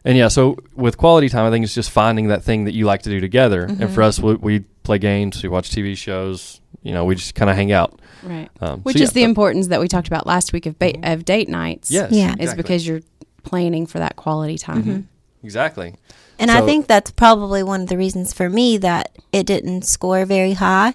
And 0.04 0.16
yeah, 0.16 0.28
so 0.28 0.56
with 0.74 0.96
quality 0.96 1.28
time, 1.28 1.44
I 1.46 1.50
think 1.50 1.64
it's 1.64 1.74
just 1.74 1.90
finding 1.90 2.28
that 2.28 2.42
thing 2.42 2.64
that 2.64 2.74
you 2.74 2.86
like 2.86 3.02
to 3.02 3.10
do 3.10 3.20
together. 3.20 3.64
And 3.64 3.78
Mm-hmm. 3.78 3.94
for 3.94 4.02
us, 4.02 4.18
we, 4.18 4.34
we 4.34 4.60
play 4.82 4.98
games, 4.98 5.42
we 5.42 5.48
watch 5.48 5.70
TV 5.70 5.96
shows, 5.96 6.60
you 6.82 6.92
know, 6.92 7.04
we 7.04 7.14
just 7.14 7.34
kind 7.34 7.50
of 7.50 7.56
hang 7.56 7.72
out. 7.72 8.00
Right. 8.22 8.48
Um, 8.60 8.80
Which 8.80 8.96
so 8.96 9.02
is 9.02 9.10
yeah, 9.10 9.14
the 9.14 9.22
but- 9.24 9.28
importance 9.30 9.66
that 9.68 9.80
we 9.80 9.88
talked 9.88 10.06
about 10.08 10.26
last 10.26 10.52
week 10.52 10.66
of 10.66 10.78
ba- 10.78 10.98
of 11.02 11.24
date 11.24 11.48
nights. 11.48 11.90
Yes. 11.90 12.12
Yeah. 12.12 12.34
Is 12.38 12.54
because 12.54 12.86
you're 12.86 13.00
planning 13.42 13.86
for 13.86 13.98
that 13.98 14.16
quality 14.16 14.58
time. 14.58 14.82
Mm-hmm. 14.82 15.00
Exactly. 15.44 15.94
And 16.38 16.50
I 16.50 16.62
think 16.62 16.86
that's 16.86 17.10
probably 17.10 17.62
one 17.62 17.82
of 17.82 17.88
the 17.88 17.98
reasons 17.98 18.32
for 18.32 18.48
me 18.48 18.78
that 18.78 19.10
it 19.32 19.46
didn't 19.46 19.82
score 19.82 20.24
very 20.24 20.54
high. 20.54 20.94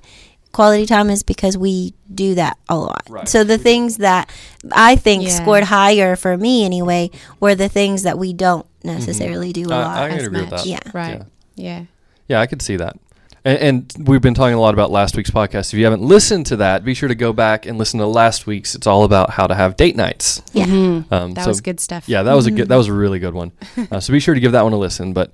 Quality 0.54 0.86
time 0.88 1.10
is 1.10 1.22
because 1.22 1.58
we 1.58 1.94
do 2.14 2.34
that 2.36 2.58
a 2.70 2.78
lot. 2.78 3.04
Right. 3.10 3.28
So 3.28 3.44
the 3.44 3.58
things 3.58 3.98
that 3.98 4.30
I 4.72 4.96
think 4.96 5.24
Yeah. 5.24 5.30
scored 5.30 5.66
higher 5.66 6.16
for 6.16 6.36
me 6.38 6.64
anyway 6.66 7.12
were 7.40 7.54
the 7.56 7.70
things 7.70 8.04
that 8.04 8.18
we 8.18 8.34
don't 8.34 8.66
necessarily 8.86 9.52
do 9.54 9.70
a 9.70 9.74
I- 9.76 9.82
lot 9.82 9.98
I 9.98 10.10
as 10.10 10.24
agree 10.28 10.42
with 10.42 10.52
much. 10.52 10.64
that. 10.64 10.70
Yeah. 10.70 10.80
Right. 10.94 11.22
Yeah. 11.56 11.80
Yeah. 11.80 11.86
Yeah, 12.28 12.42
I 12.42 12.48
could 12.48 12.62
see 12.62 12.76
that. 12.78 12.98
And, 13.44 13.60
and 13.98 14.08
we've 14.08 14.22
been 14.22 14.34
talking 14.34 14.56
a 14.56 14.60
lot 14.60 14.74
about 14.74 14.90
last 14.90 15.16
week's 15.16 15.30
podcast. 15.30 15.72
If 15.72 15.78
you 15.78 15.84
haven't 15.84 16.02
listened 16.02 16.48
to 16.48 16.56
that, 16.56 16.84
be 16.84 16.96
sure 16.96 17.08
to 17.08 17.14
go 17.14 17.32
back 17.32 17.68
and 17.68 17.78
listen 17.78 18.00
to 18.00 18.08
last 18.08 18.48
week's. 18.48 18.74
It's 18.74 18.88
all 18.88 19.04
about 19.04 19.30
how 19.30 19.46
to 19.46 19.54
have 19.54 19.76
date 19.78 19.96
nights. 19.96 20.42
Yeah. 20.54 20.64
Um, 20.66 21.34
That 21.36 21.44
so- 21.44 21.50
was 21.50 21.62
good 21.62 21.80
stuff. 21.80 22.10
Yeah, 22.10 22.24
that 22.24 22.34
was 22.34 22.48
a 22.48 22.52
good. 22.52 22.68
That 22.70 22.78
was 22.78 22.88
a 22.88 22.94
really 22.94 23.20
good 23.20 23.36
one. 23.36 23.52
Uh, 23.92 24.00
so 24.00 24.12
be 24.12 24.20
sure 24.20 24.34
to 24.34 24.40
give 24.40 24.54
that 24.54 24.64
one 24.64 24.74
a 24.74 24.78
listen. 24.78 25.14
But 25.14 25.32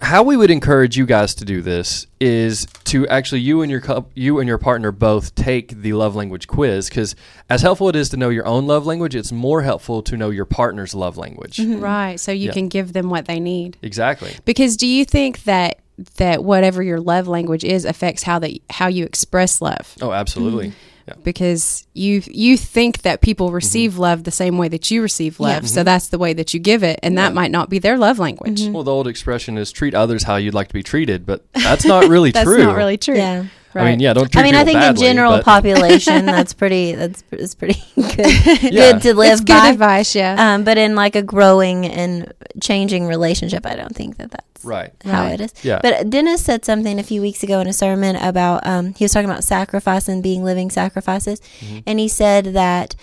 how 0.00 0.22
we 0.22 0.36
would 0.36 0.50
encourage 0.50 0.96
you 0.96 1.04
guys 1.04 1.34
to 1.34 1.44
do 1.44 1.60
this 1.60 2.06
is 2.20 2.66
to 2.84 3.06
actually 3.08 3.40
you 3.42 3.60
and 3.60 3.70
your 3.70 3.82
you 4.14 4.38
and 4.38 4.48
your 4.48 4.56
partner 4.58 4.90
both 4.90 5.34
take 5.34 5.82
the 5.82 5.92
love 5.92 6.14
language 6.16 6.46
quiz 6.48 6.88
because 6.88 7.14
as 7.50 7.60
helpful 7.60 7.88
it 7.88 7.96
is 7.96 8.08
to 8.10 8.16
know 8.16 8.30
your 8.30 8.46
own 8.46 8.66
love 8.66 8.86
language, 8.86 9.14
it's 9.14 9.32
more 9.32 9.60
helpful 9.62 10.02
to 10.02 10.16
know 10.16 10.30
your 10.30 10.46
partner's 10.46 10.94
love 10.94 11.18
language. 11.18 11.58
Mm-hmm. 11.58 11.80
Right. 11.80 12.18
So 12.20 12.32
you 12.32 12.46
Yeah. 12.46 12.52
can 12.52 12.68
give 12.68 12.92
them 12.94 13.10
what 13.10 13.26
they 13.26 13.38
need. 13.40 13.76
Exactly. 13.82 14.34
Because 14.46 14.76
do 14.76 14.86
you 14.86 15.04
think 15.04 15.44
that 15.44 15.80
that 16.16 16.42
whatever 16.42 16.82
your 16.82 17.00
love 17.00 17.28
language 17.28 17.64
is 17.64 17.84
affects 17.84 18.22
how 18.22 18.38
that 18.38 18.52
how 18.70 18.86
you 18.86 19.04
express 19.04 19.60
love? 19.60 19.94
Oh, 20.00 20.12
absolutely. 20.12 20.68
Mm-hmm. 20.68 20.76
Yeah. 21.06 21.14
Because 21.22 21.86
you 21.94 22.22
you 22.26 22.56
think 22.56 23.02
that 23.02 23.20
people 23.20 23.48
mm-hmm. 23.48 23.56
receive 23.56 23.98
love 23.98 24.24
the 24.24 24.30
same 24.30 24.58
way 24.58 24.68
that 24.68 24.90
you 24.90 25.02
receive 25.02 25.40
love, 25.40 25.68
so 25.68 25.80
mm-hmm. 25.80 25.84
that's 25.84 26.08
the 26.08 26.18
way 26.18 26.32
that 26.32 26.54
you 26.54 26.60
give 26.60 26.82
it, 26.82 27.00
and 27.02 27.18
that 27.18 27.34
might 27.34 27.50
not 27.50 27.68
be 27.68 27.78
their 27.78 27.98
love 27.98 28.18
language. 28.18 28.62
Mm-hmm. 28.62 28.72
Well, 28.72 28.84
the 28.84 28.92
old 28.92 29.08
expression 29.08 29.58
is 29.58 29.72
treat 29.72 29.94
others 29.94 30.24
how 30.24 30.36
you'd 30.36 30.54
like 30.54 30.68
to 30.68 30.74
be 30.74 30.82
treated, 30.82 31.26
but 31.26 31.44
that's 31.52 31.84
not 31.84 32.04
really 32.08 32.30
That's 32.30 32.46
true. 32.48 32.62
not 32.62 32.76
really 32.76 32.96
true. 32.98 33.16
Yeah. 33.16 33.46
I 33.74 33.84
mean, 33.90 34.00
yeah, 34.00 34.12
don't 34.12 34.30
treat 34.30 34.40
I 34.40 34.44
mean, 34.44 34.54
I 34.54 34.64
people 34.64 34.66
think 34.66 34.76
in 34.76 34.94
badly, 34.94 35.06
general 35.06 35.32
but- 35.32 35.44
population, 35.44 36.26
that's 36.36 36.52
pretty. 36.52 36.92
That's 36.94 37.22
is 37.32 37.54
pretty 37.54 37.82
good. 37.94 38.62
Yeah. 38.62 38.92
Good 38.92 39.02
to 39.02 39.14
live 39.14 39.32
It's 39.32 39.40
good 39.40 39.54
by. 39.60 39.68
advice, 39.70 40.14
yeah. 40.14 40.36
Um, 40.54 40.64
but 40.64 40.76
in 40.78 40.94
like 40.94 41.16
a 41.16 41.22
growing 41.22 41.86
and 41.86 42.32
changing 42.60 43.06
relationship, 43.06 43.64
I 43.66 43.74
don't 43.76 43.94
think 43.96 44.18
that 44.18 44.30
that's 44.30 44.64
right. 44.64 44.92
how 45.04 45.22
Right. 45.24 45.40
it 45.40 45.52
is. 45.52 45.64
Yeah. 45.64 45.80
But 45.82 46.10
Dennis 46.10 46.44
said 46.44 46.64
something 46.64 46.98
a 46.98 47.02
few 47.02 47.20
weeks 47.22 47.42
ago 47.42 47.60
in 47.60 47.66
a 47.66 47.72
sermon 47.72 48.16
about 48.16 48.66
um, 48.66 48.94
he 48.94 49.04
was 49.04 49.12
talking 49.12 49.30
about 49.30 49.44
sacrifice 49.44 50.08
and 50.08 50.22
being 50.22 50.44
living 50.44 50.70
sacrifices, 50.70 51.40
Mm-hmm. 51.60 51.78
and 51.86 51.98
he 51.98 52.08
said 52.08 52.46
that 52.54 52.94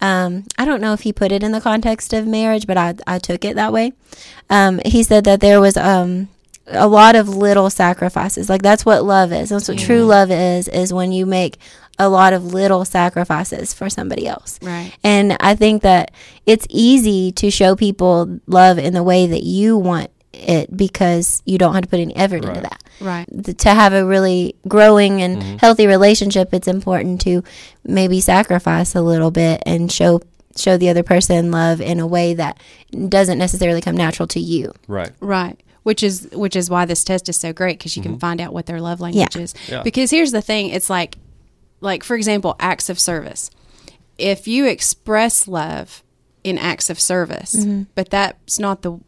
um, 0.00 0.44
I 0.58 0.64
don't 0.66 0.80
know 0.80 0.92
if 0.92 1.00
he 1.02 1.12
put 1.12 1.32
it 1.32 1.42
in 1.42 1.52
the 1.52 1.60
context 1.60 2.12
of 2.12 2.26
marriage, 2.26 2.66
but 2.66 2.76
I 2.76 2.94
I 3.06 3.18
took 3.18 3.44
it 3.44 3.56
that 3.56 3.72
way. 3.72 3.92
Um, 4.50 4.80
he 4.84 5.02
said 5.02 5.24
that 5.24 5.40
there 5.40 5.60
was 5.60 5.76
um, 5.76 6.28
a 6.68 6.88
lot 6.88 7.14
of 7.16 7.28
little 7.28 7.70
sacrifices. 7.70 8.48
Like 8.48 8.62
that's 8.62 8.84
what 8.84 9.04
love 9.04 9.32
is. 9.32 9.50
That's 9.50 9.68
what 9.68 9.78
true 9.78 10.04
love 10.04 10.30
is. 10.30 10.68
Is 10.68 10.92
when 10.92 11.12
you 11.12 11.26
make 11.26 11.58
a 11.98 12.08
lot 12.08 12.32
of 12.32 12.44
little 12.52 12.84
sacrifices 12.84 13.72
for 13.72 13.88
somebody 13.88 14.26
else. 14.26 14.58
right. 14.62 14.92
And 15.02 15.36
I 15.40 15.54
think 15.54 15.82
that 15.82 16.10
it's 16.44 16.66
easy 16.68 17.32
to 17.32 17.50
show 17.50 17.74
people 17.74 18.38
love 18.46 18.78
in 18.78 18.92
the 18.92 19.02
way 19.02 19.26
that 19.26 19.42
you 19.44 19.78
want 19.78 20.10
it 20.34 20.76
because 20.76 21.42
you 21.46 21.56
don't 21.56 21.72
have 21.72 21.84
to 21.84 21.88
put 21.88 21.98
any 22.00 22.14
effort 22.14 22.44
into 22.44 22.60
that. 22.60 22.82
Right. 23.00 23.26
Th- 23.44 23.56
To 23.56 23.70
have 23.70 23.94
a 23.94 24.04
really 24.04 24.56
growing 24.68 25.22
and 25.22 25.38
Mm-hmm. 25.40 25.56
healthy 25.56 25.86
relationship, 25.86 26.52
it's 26.52 26.68
important 26.68 27.22
to 27.22 27.42
maybe 27.84 28.20
sacrifice 28.20 28.94
a 28.94 29.00
little 29.00 29.30
bit 29.30 29.62
and 29.64 29.90
show 29.90 30.20
show 30.58 30.76
the 30.78 30.88
other 30.90 31.02
person 31.02 31.50
love 31.50 31.80
in 31.82 32.00
a 32.00 32.06
way 32.06 32.32
that 32.34 32.58
doesn't 33.08 33.38
necessarily 33.38 33.80
come 33.82 33.94
natural 33.96 34.26
to 34.28 34.40
you. 34.40 34.72
Right. 34.88 35.10
Right. 35.20 35.58
Which 35.86 36.02
is 36.02 36.28
which 36.32 36.56
is 36.56 36.68
why 36.68 36.84
this 36.84 37.04
test 37.04 37.28
is 37.28 37.36
so 37.36 37.52
great 37.52 37.78
because 37.78 37.96
you 37.96 38.02
can 38.02 38.14
mm-hmm. 38.14 38.18
find 38.18 38.40
out 38.40 38.52
what 38.52 38.66
their 38.66 38.80
love 38.80 39.00
language 39.00 39.36
is. 39.36 39.54
Yeah. 39.68 39.84
Because 39.84 40.10
here's 40.10 40.32
the 40.32 40.42
thing, 40.42 40.70
it's 40.70 40.90
like 40.90 41.16
like 41.80 42.02
for 42.02 42.16
example, 42.16 42.56
acts 42.58 42.90
of 42.90 42.98
service. 42.98 43.52
If 44.18 44.48
you 44.48 44.66
express 44.66 45.46
love 45.46 46.02
in 46.42 46.58
acts 46.58 46.90
of 46.90 46.98
service, 46.98 47.54
mm-hmm. 47.54 47.82
but 47.94 48.10
that's 48.10 48.58
not 48.58 48.82
the 48.82 48.98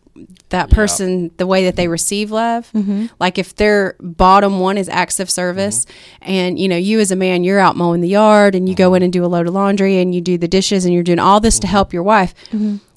that 0.51 0.71
person 0.71 1.33
the 1.37 1.49
way 1.49 1.65
that 1.65 1.75
they 1.75 1.89
receive 1.89 2.31
love 2.33 2.71
mm-hmm. 2.73 3.07
like 3.21 3.39
if 3.39 3.55
their 3.55 3.95
bottom 4.01 4.59
one 4.59 4.77
is 4.77 4.89
acts 4.89 5.21
of 5.21 5.31
service 5.31 5.87
and 6.23 6.59
you 6.59 6.67
know 6.69 6.77
you 6.77 6.99
as 6.99 7.13
a 7.13 7.17
man 7.17 7.45
you're 7.45 7.61
out 7.61 7.77
mowing 7.77 8.01
the 8.01 8.09
yard 8.09 8.57
and 8.57 8.69
you 8.69 8.75
go 8.75 8.95
in 8.95 9.03
and 9.05 9.13
do 9.13 9.25
a 9.25 9.27
load 9.27 9.47
of 9.47 9.55
laundry 9.55 9.99
and 9.99 10.15
you 10.15 10.21
do 10.21 10.37
the 10.37 10.49
dishes 10.49 10.85
and 10.85 10.93
you're 10.93 11.05
doing 11.05 11.21
all 11.21 11.39
this 11.39 11.61
to 11.61 11.69
help 11.69 11.93
your 11.93 12.03
wife. 12.03 12.35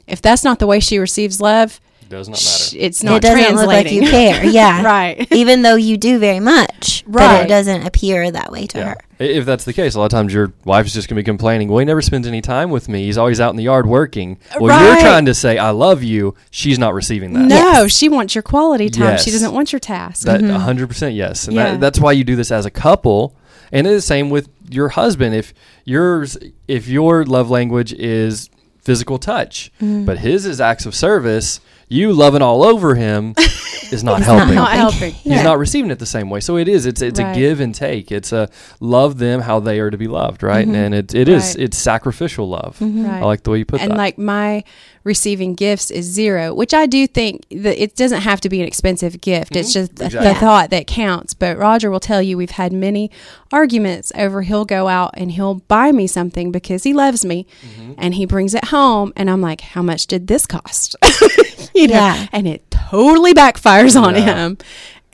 If 0.07 0.19
that's 0.21 0.43
not 0.43 0.57
the 0.57 0.65
way 0.65 0.79
she 0.79 0.97
receives 0.97 1.39
love 1.39 1.79
Does 2.11 2.27
not 2.27 2.35
matter. 2.43 2.77
it's 2.85 3.03
not 3.03 3.15
it 3.15 3.21
doesn't 3.21 3.55
look 3.55 3.67
like 3.67 3.91
you 3.91 4.01
care. 4.01 4.43
Yeah. 4.51 4.83
right. 4.83 5.27
Even 5.31 5.61
though 5.61 5.75
you 5.75 5.97
do 5.97 6.19
very 6.19 6.39
much, 6.41 7.03
right. 7.07 7.13
but 7.13 7.21
Right. 7.21 7.45
it 7.45 7.47
doesn't 7.47 7.87
appear 7.87 8.29
that 8.29 8.51
way 8.51 8.67
to 8.67 8.77
Yeah. 8.77 8.89
her. 8.89 8.97
If 9.19 9.45
that's 9.45 9.63
the 9.63 9.71
case, 9.73 9.95
a 9.95 9.99
lot 9.99 10.05
of 10.05 10.11
times 10.11 10.33
your 10.33 10.51
wife's 10.65 10.93
just 10.93 11.07
going 11.07 11.15
to 11.15 11.21
be 11.21 11.23
complaining, 11.23 11.69
well, 11.69 11.77
he 11.77 11.85
never 11.85 12.01
spends 12.01 12.27
any 12.27 12.41
time 12.41 12.69
with 12.69 12.89
me. 12.89 13.05
He's 13.05 13.17
always 13.17 13.39
out 13.39 13.51
in 13.51 13.55
the 13.55 13.63
yard 13.63 13.85
working. 13.85 14.37
Well, 14.59 14.85
you're 14.85 14.99
trying 15.01 15.25
to 15.25 15.33
say, 15.33 15.57
I 15.57 15.69
love 15.69 16.03
you. 16.03 16.35
She's 16.49 16.77
not 16.77 16.93
receiving 16.93 17.33
that. 17.33 17.45
No, 17.45 17.87
she 17.87 18.09
wants 18.09 18.35
your 18.35 18.41
quality 18.41 18.89
time. 18.89 19.17
She 19.19 19.31
doesn't 19.31 19.53
want 19.53 19.71
your 19.71 19.79
task. 19.79 20.23
That 20.25 20.41
mm-hmm. 20.41 20.85
100% 20.85 21.15
yes. 21.15 21.47
And 21.47 21.55
Yeah. 21.55 21.71
that, 21.71 21.79
that's 21.79 21.99
why 21.99 22.11
you 22.11 22.23
do 22.23 22.35
this 22.35 22.51
as 22.51 22.65
a 22.65 22.71
couple. 22.71 23.35
And 23.71 23.87
it's 23.87 23.95
the 23.95 24.01
same 24.01 24.29
with 24.29 24.49
your 24.69 24.89
husband. 24.89 25.33
If 25.33 25.53
yours, 25.85 26.37
if 26.67 26.87
your 26.87 27.23
love 27.23 27.49
language 27.49 27.93
is 27.93 28.49
physical 28.79 29.17
touch, 29.19 29.71
mm-hmm. 29.79 30.05
but 30.05 30.19
his 30.19 30.45
is 30.45 30.59
acts 30.59 30.85
of 30.85 30.95
service, 30.95 31.61
you 31.91 32.13
loving 32.13 32.41
all 32.41 32.63
over 32.63 32.95
him 32.95 33.33
is 33.91 34.03
not 34.03 34.21
helping. 34.21 34.55
not 34.55 34.71
helping. 34.71 34.99
helping. 34.99 35.13
He's 35.13 35.33
Yeah. 35.33 35.43
not 35.43 35.59
receiving 35.59 35.91
it 35.91 35.99
the 35.99 36.05
same 36.05 36.29
way. 36.29 36.39
So 36.39 36.57
it 36.57 36.67
is. 36.67 36.85
It's 36.85 37.01
it's 37.01 37.19
Right. 37.19 37.35
a 37.35 37.39
give 37.39 37.59
and 37.59 37.75
take. 37.75 38.11
It's 38.11 38.31
a 38.31 38.49
love 38.79 39.17
them 39.17 39.41
how 39.41 39.59
they 39.59 39.79
are 39.79 39.89
to 39.91 39.97
be 39.97 40.07
loved, 40.07 40.41
right? 40.43 40.65
Mm-hmm. 40.65 40.75
And 40.75 40.95
it 40.95 41.13
it 41.13 41.27
is 41.27 41.55
Right. 41.55 41.65
it's 41.65 41.77
sacrificial 41.77 42.47
love. 42.47 42.77
Mm-hmm. 42.79 43.05
Right. 43.05 43.21
I 43.21 43.25
like 43.25 43.43
the 43.43 43.51
way 43.51 43.57
you 43.59 43.65
put 43.65 43.81
and 43.81 43.89
that. 43.89 43.93
And 43.93 43.97
like 43.97 44.17
my 44.17 44.63
receiving 45.03 45.55
gifts 45.55 45.89
is 45.89 46.05
zero, 46.05 46.53
which 46.53 46.73
I 46.75 46.85
do 46.85 47.07
think 47.07 47.45
that 47.49 47.81
it 47.81 47.95
doesn't 47.95 48.21
have 48.21 48.39
to 48.41 48.49
be 48.49 48.61
an 48.61 48.67
expensive 48.67 49.19
gift. 49.19 49.55
It's 49.55 49.69
mm-hmm. 49.69 49.79
just 49.81 49.95
the- 49.95 50.05
Exactly. 50.05 50.33
the 50.33 50.39
thought 50.39 50.69
that 50.69 50.85
counts. 50.87 51.33
But 51.33 51.57
Roger 51.57 51.89
will 51.91 51.99
tell 51.99 52.21
you 52.21 52.37
we've 52.37 52.51
had 52.51 52.71
many 52.71 53.09
arguments 53.51 54.11
over 54.15 54.43
he'll 54.43 54.63
go 54.65 54.87
out 54.87 55.11
and 55.15 55.31
he'll 55.31 55.55
buy 55.55 55.91
me 55.91 56.05
something 56.07 56.51
because 56.51 56.83
he 56.83 56.93
loves 56.93 57.25
me 57.25 57.45
Mm-hmm. 57.65 57.93
and 57.97 58.13
he 58.15 58.25
brings 58.25 58.53
it 58.53 58.65
home 58.65 59.11
and 59.17 59.29
I'm 59.29 59.41
like, 59.41 59.61
how 59.61 59.81
much 59.81 60.05
did 60.07 60.27
this 60.27 60.45
cost? 60.45 60.95
you 61.81 61.87
know, 61.87 61.93
Yeah. 61.95 62.27
and 62.31 62.47
it 62.47 62.69
totally 62.71 63.33
backfires 63.33 63.99
on 64.01 64.15
Yeah. 64.15 64.21
him. 64.35 64.57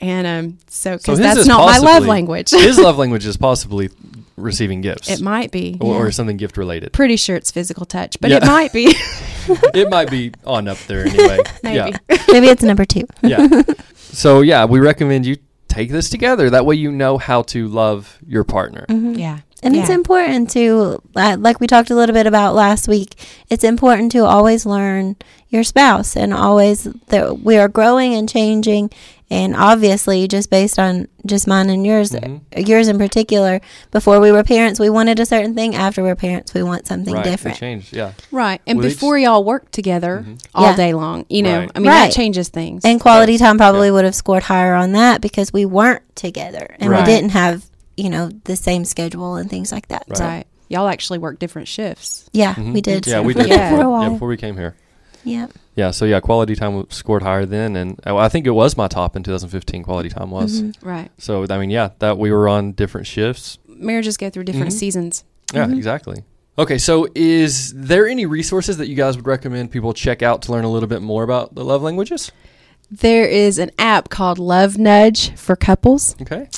And 0.00 0.26
um, 0.26 0.58
so 0.68 0.92
So 0.92 0.96
because 0.98 1.18
his 1.18 1.26
that's 1.26 1.38
is 1.40 1.46
not 1.48 1.66
my 1.66 1.78
love 1.78 2.06
language. 2.06 2.50
his 2.50 2.78
love 2.86 2.98
language 2.98 3.26
is 3.26 3.36
possibly 3.36 3.90
receiving 4.36 4.80
gifts. 4.80 5.10
it 5.10 5.20
might 5.20 5.50
be. 5.50 5.76
or, 5.80 6.06
or 6.06 6.12
something 6.12 6.36
gift 6.36 6.56
related. 6.56 6.92
Pretty 6.92 7.16
sure 7.16 7.34
it's 7.34 7.50
physical 7.50 7.84
touch, 7.84 8.16
but 8.20 8.30
Yeah. 8.30 8.36
it 8.36 8.44
might 8.46 8.72
be. 8.72 8.94
it 9.74 9.90
might 9.90 10.10
be 10.10 10.32
on 10.46 10.68
up 10.68 10.78
there 10.86 11.04
anyway. 11.06 11.38
Maybe. 11.64 11.76
Yeah. 12.08 12.16
Maybe 12.28 12.46
it's 12.46 12.62
number 12.62 12.84
two. 12.84 13.06
yeah. 13.22 13.62
So 13.96 14.40
yeah, 14.42 14.64
we 14.66 14.78
recommend 14.78 15.26
you 15.26 15.36
take 15.66 15.90
this 15.90 16.08
together. 16.10 16.48
That 16.50 16.64
way 16.64 16.76
you 16.76 16.92
know 16.92 17.18
how 17.18 17.42
to 17.42 17.66
love 17.68 18.18
your 18.26 18.44
partner. 18.44 18.86
yeah. 18.88 19.40
And 19.60 19.74
it's 19.74 19.90
important 19.90 20.50
to, 20.50 21.02
uh, 21.16 21.36
like 21.40 21.58
we 21.58 21.66
talked 21.66 21.90
a 21.90 21.94
little 21.96 22.12
bit 22.14 22.28
about 22.28 22.54
last 22.54 22.86
week, 22.86 23.16
it's 23.50 23.64
important 23.64 24.12
to 24.12 24.24
always 24.24 24.64
learn 24.64 25.16
your 25.50 25.64
spouse 25.64 26.16
and 26.16 26.34
always 26.34 26.84
that 27.08 27.40
we 27.40 27.56
are 27.56 27.68
growing 27.68 28.14
and 28.14 28.28
changing. 28.28 28.90
And 29.30 29.54
obviously, 29.54 30.26
just 30.26 30.48
based 30.48 30.78
on 30.78 31.06
just 31.26 31.46
mine 31.46 31.68
and 31.68 31.84
yours, 31.86 32.12
Mhm. 32.12 32.40
yours 32.66 32.88
in 32.88 32.96
particular, 32.96 33.60
before 33.90 34.20
we 34.20 34.32
were 34.32 34.42
parents, 34.42 34.80
we 34.80 34.88
wanted 34.88 35.20
a 35.20 35.26
certain 35.26 35.54
thing. 35.54 35.74
After 35.74 36.02
we're 36.02 36.14
parents, 36.16 36.54
we 36.54 36.62
want 36.62 36.86
something 36.86 37.12
right. 37.12 37.24
different. 37.24 37.56
They 37.56 37.66
changed. 37.66 37.94
Yeah. 37.94 38.12
Right. 38.30 38.62
And 38.66 38.78
With 38.78 38.86
each- 38.86 38.94
before 38.94 39.18
y'all 39.18 39.44
work 39.44 39.70
together 39.70 40.24
all 40.54 40.70
Yeah. 40.70 40.76
day 40.76 40.94
long, 40.94 41.26
you 41.28 41.42
know, 41.42 41.58
Right. 41.60 41.70
I 41.74 41.78
mean, 41.78 41.88
Right. 41.88 42.06
that 42.06 42.12
changes 42.12 42.48
things. 42.48 42.82
And 42.86 42.98
quality 42.98 43.32
Yes. 43.32 43.42
time 43.42 43.58
probably 43.58 43.88
Yeah. 43.88 43.92
would 43.94 44.04
have 44.06 44.14
scored 44.14 44.44
higher 44.44 44.74
on 44.74 44.92
that 44.92 45.20
because 45.20 45.52
we 45.52 45.66
weren't 45.66 46.02
together 46.14 46.74
and 46.80 46.88
Right. 46.90 47.06
we 47.06 47.12
didn't 47.12 47.32
have, 47.32 47.64
you 47.98 48.08
know, 48.08 48.30
the 48.44 48.56
same 48.56 48.86
schedule 48.86 49.36
and 49.36 49.50
things 49.50 49.72
like 49.72 49.88
that. 49.88 50.04
So, 50.14 50.24
right. 50.24 50.46
Y'all 50.70 50.88
actually 50.88 51.18
work 51.18 51.38
different 51.38 51.66
shifts. 51.68 52.24
yeah, 52.32 52.54
Mhm. 52.54 52.72
we 52.74 52.80
did. 52.80 53.06
Yeah, 53.06 53.20
we 53.20 53.32
did 53.34 53.48
Yeah. 53.48 53.70
for 53.70 53.76
before, 53.78 53.98
a 53.98 54.02
yeah, 54.04 54.08
before 54.10 54.28
we 54.28 54.36
came 54.38 54.56
here. 54.56 54.74
Yeah. 55.28 55.46
Yeah, 55.76 55.90
so 55.92 56.04
yeah, 56.04 56.18
quality 56.20 56.56
time 56.56 56.84
scored 56.90 57.22
higher 57.22 57.46
then, 57.46 57.76
and 57.76 58.00
uh, 58.06 58.16
I 58.16 58.28
think 58.28 58.46
it 58.46 58.50
was 58.50 58.76
my 58.76 58.88
top 58.88 59.14
in 59.16 59.22
2015. 59.22 59.82
Quality 59.84 60.08
time 60.08 60.30
was. 60.30 60.62
Mm-hmm. 60.62 60.88
Right. 60.88 61.10
So 61.18 61.46
I 61.48 61.58
mean, 61.58 61.70
yeah, 61.70 61.90
that 62.00 62.18
we 62.18 62.32
were 62.32 62.48
on 62.48 62.72
different 62.72 63.06
shifts. 63.06 63.58
Marriages 63.68 64.16
go 64.16 64.28
through 64.30 64.44
different 64.44 64.72
Mhm. 64.72 64.78
seasons. 64.78 65.24
Yeah, 65.54 65.66
Mm-hmm. 65.66 65.74
exactly. 65.74 66.24
Okay, 66.58 66.78
so 66.78 67.06
is 67.14 67.72
there 67.74 68.08
any 68.08 68.26
resources 68.26 68.76
that 68.78 68.88
you 68.88 68.96
guys 68.96 69.16
would 69.16 69.26
recommend 69.26 69.70
people 69.70 69.92
check 69.94 70.22
out 70.22 70.42
to 70.42 70.52
learn 70.52 70.64
a 70.64 70.68
little 70.70 70.88
bit 70.88 71.00
more 71.02 71.22
about 71.22 71.54
the 71.54 71.64
love 71.64 71.82
languages? 71.82 72.32
There 72.90 73.24
is 73.26 73.58
an 73.58 73.70
app 73.78 74.08
called 74.08 74.38
Love 74.40 74.76
Nudge 74.78 75.30
for 75.36 75.54
couples. 75.54 76.16
Okay. 76.22 76.48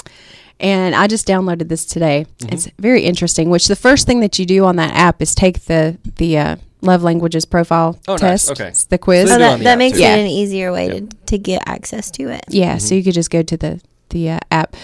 And 0.58 0.94
I 0.94 1.06
just 1.06 1.26
downloaded 1.26 1.68
this 1.68 1.84
today. 1.84 2.24
Mhm. 2.40 2.52
It's 2.52 2.68
very 2.78 3.02
interesting. 3.02 3.50
Which 3.50 3.68
the 3.68 3.76
first 3.76 4.06
thing 4.06 4.20
that 4.20 4.38
you 4.38 4.46
do 4.46 4.64
on 4.64 4.76
that 4.76 4.94
app 4.94 5.20
is 5.20 5.34
take 5.34 5.64
the 5.66 5.98
the 6.16 6.38
uh, 6.38 6.56
love 6.82 7.02
languages 7.02 7.44
profile 7.44 7.98
Oh, 8.08 8.12
nice. 8.12 8.20
test. 8.46 8.50
Okay. 8.52 8.68
It's 8.68 8.84
the 8.84 8.98
quiz. 8.98 9.28
So 9.28 9.34
Oh, 9.34 9.38
they 9.38 9.44
do 9.44 9.44
on 9.44 9.50
that, 9.52 9.58
the 9.58 9.64
that 9.64 9.78
makes 9.78 9.96
too. 9.98 10.02
Yeah. 10.04 10.16
it 10.16 10.20
an 10.22 10.26
easier 10.28 10.72
way 10.72 10.86
Yep. 10.88 11.10
to, 11.10 11.16
to 11.26 11.38
get 11.38 11.62
access 11.66 12.10
to 12.12 12.28
it. 12.30 12.44
Yeah, 12.48 12.78
so 12.78 12.94
you 12.94 13.02
could 13.04 13.14
just 13.14 13.30
go 13.30 13.42
to 13.42 13.56
the 13.56 13.80
the 14.10 14.30
uh, 14.30 14.40
app. 14.50 14.76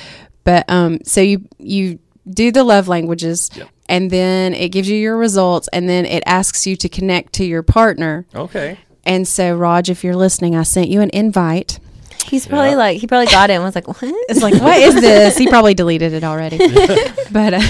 But 0.44 0.64
um, 0.70 0.98
so 1.04 1.20
you 1.20 1.46
you 1.58 1.98
do 2.28 2.50
the 2.52 2.62
love 2.64 2.86
languages, 2.88 3.50
Yep. 3.54 3.68
and 3.88 4.10
then 4.10 4.54
it 4.54 4.68
gives 4.70 4.88
you 4.88 4.96
your 4.96 5.16
results, 5.16 5.68
and 5.72 5.88
then 5.88 6.06
it 6.06 6.22
asks 6.26 6.66
you 6.66 6.76
to 6.76 6.88
connect 6.88 7.32
to 7.34 7.44
your 7.44 7.62
partner. 7.62 8.26
Okay. 8.34 8.78
And 9.04 9.26
so, 9.26 9.54
Raj, 9.56 9.88
if 9.90 10.02
you're 10.02 10.16
listening, 10.16 10.56
I 10.56 10.64
sent 10.64 10.88
you 10.88 11.00
an 11.00 11.10
invite. 11.12 11.78
He's 12.26 12.44
probably 12.46 12.70
Yeah. 12.70 12.76
like 12.76 13.00
he 13.00 13.06
probably 13.06 13.26
got 13.26 13.50
it 13.50 13.54
and 13.54 13.62
was 13.62 13.76
like, 13.76 13.86
"What?" 13.86 13.98
It's 14.28 14.42
like, 14.42 14.60
what 14.60 14.76
is 14.80 14.94
this? 14.96 15.36
He 15.38 15.46
probably 15.48 15.74
deleted 15.74 16.12
it 16.12 16.24
already. 16.24 16.58
but 17.30 17.54
uh, 17.54 17.60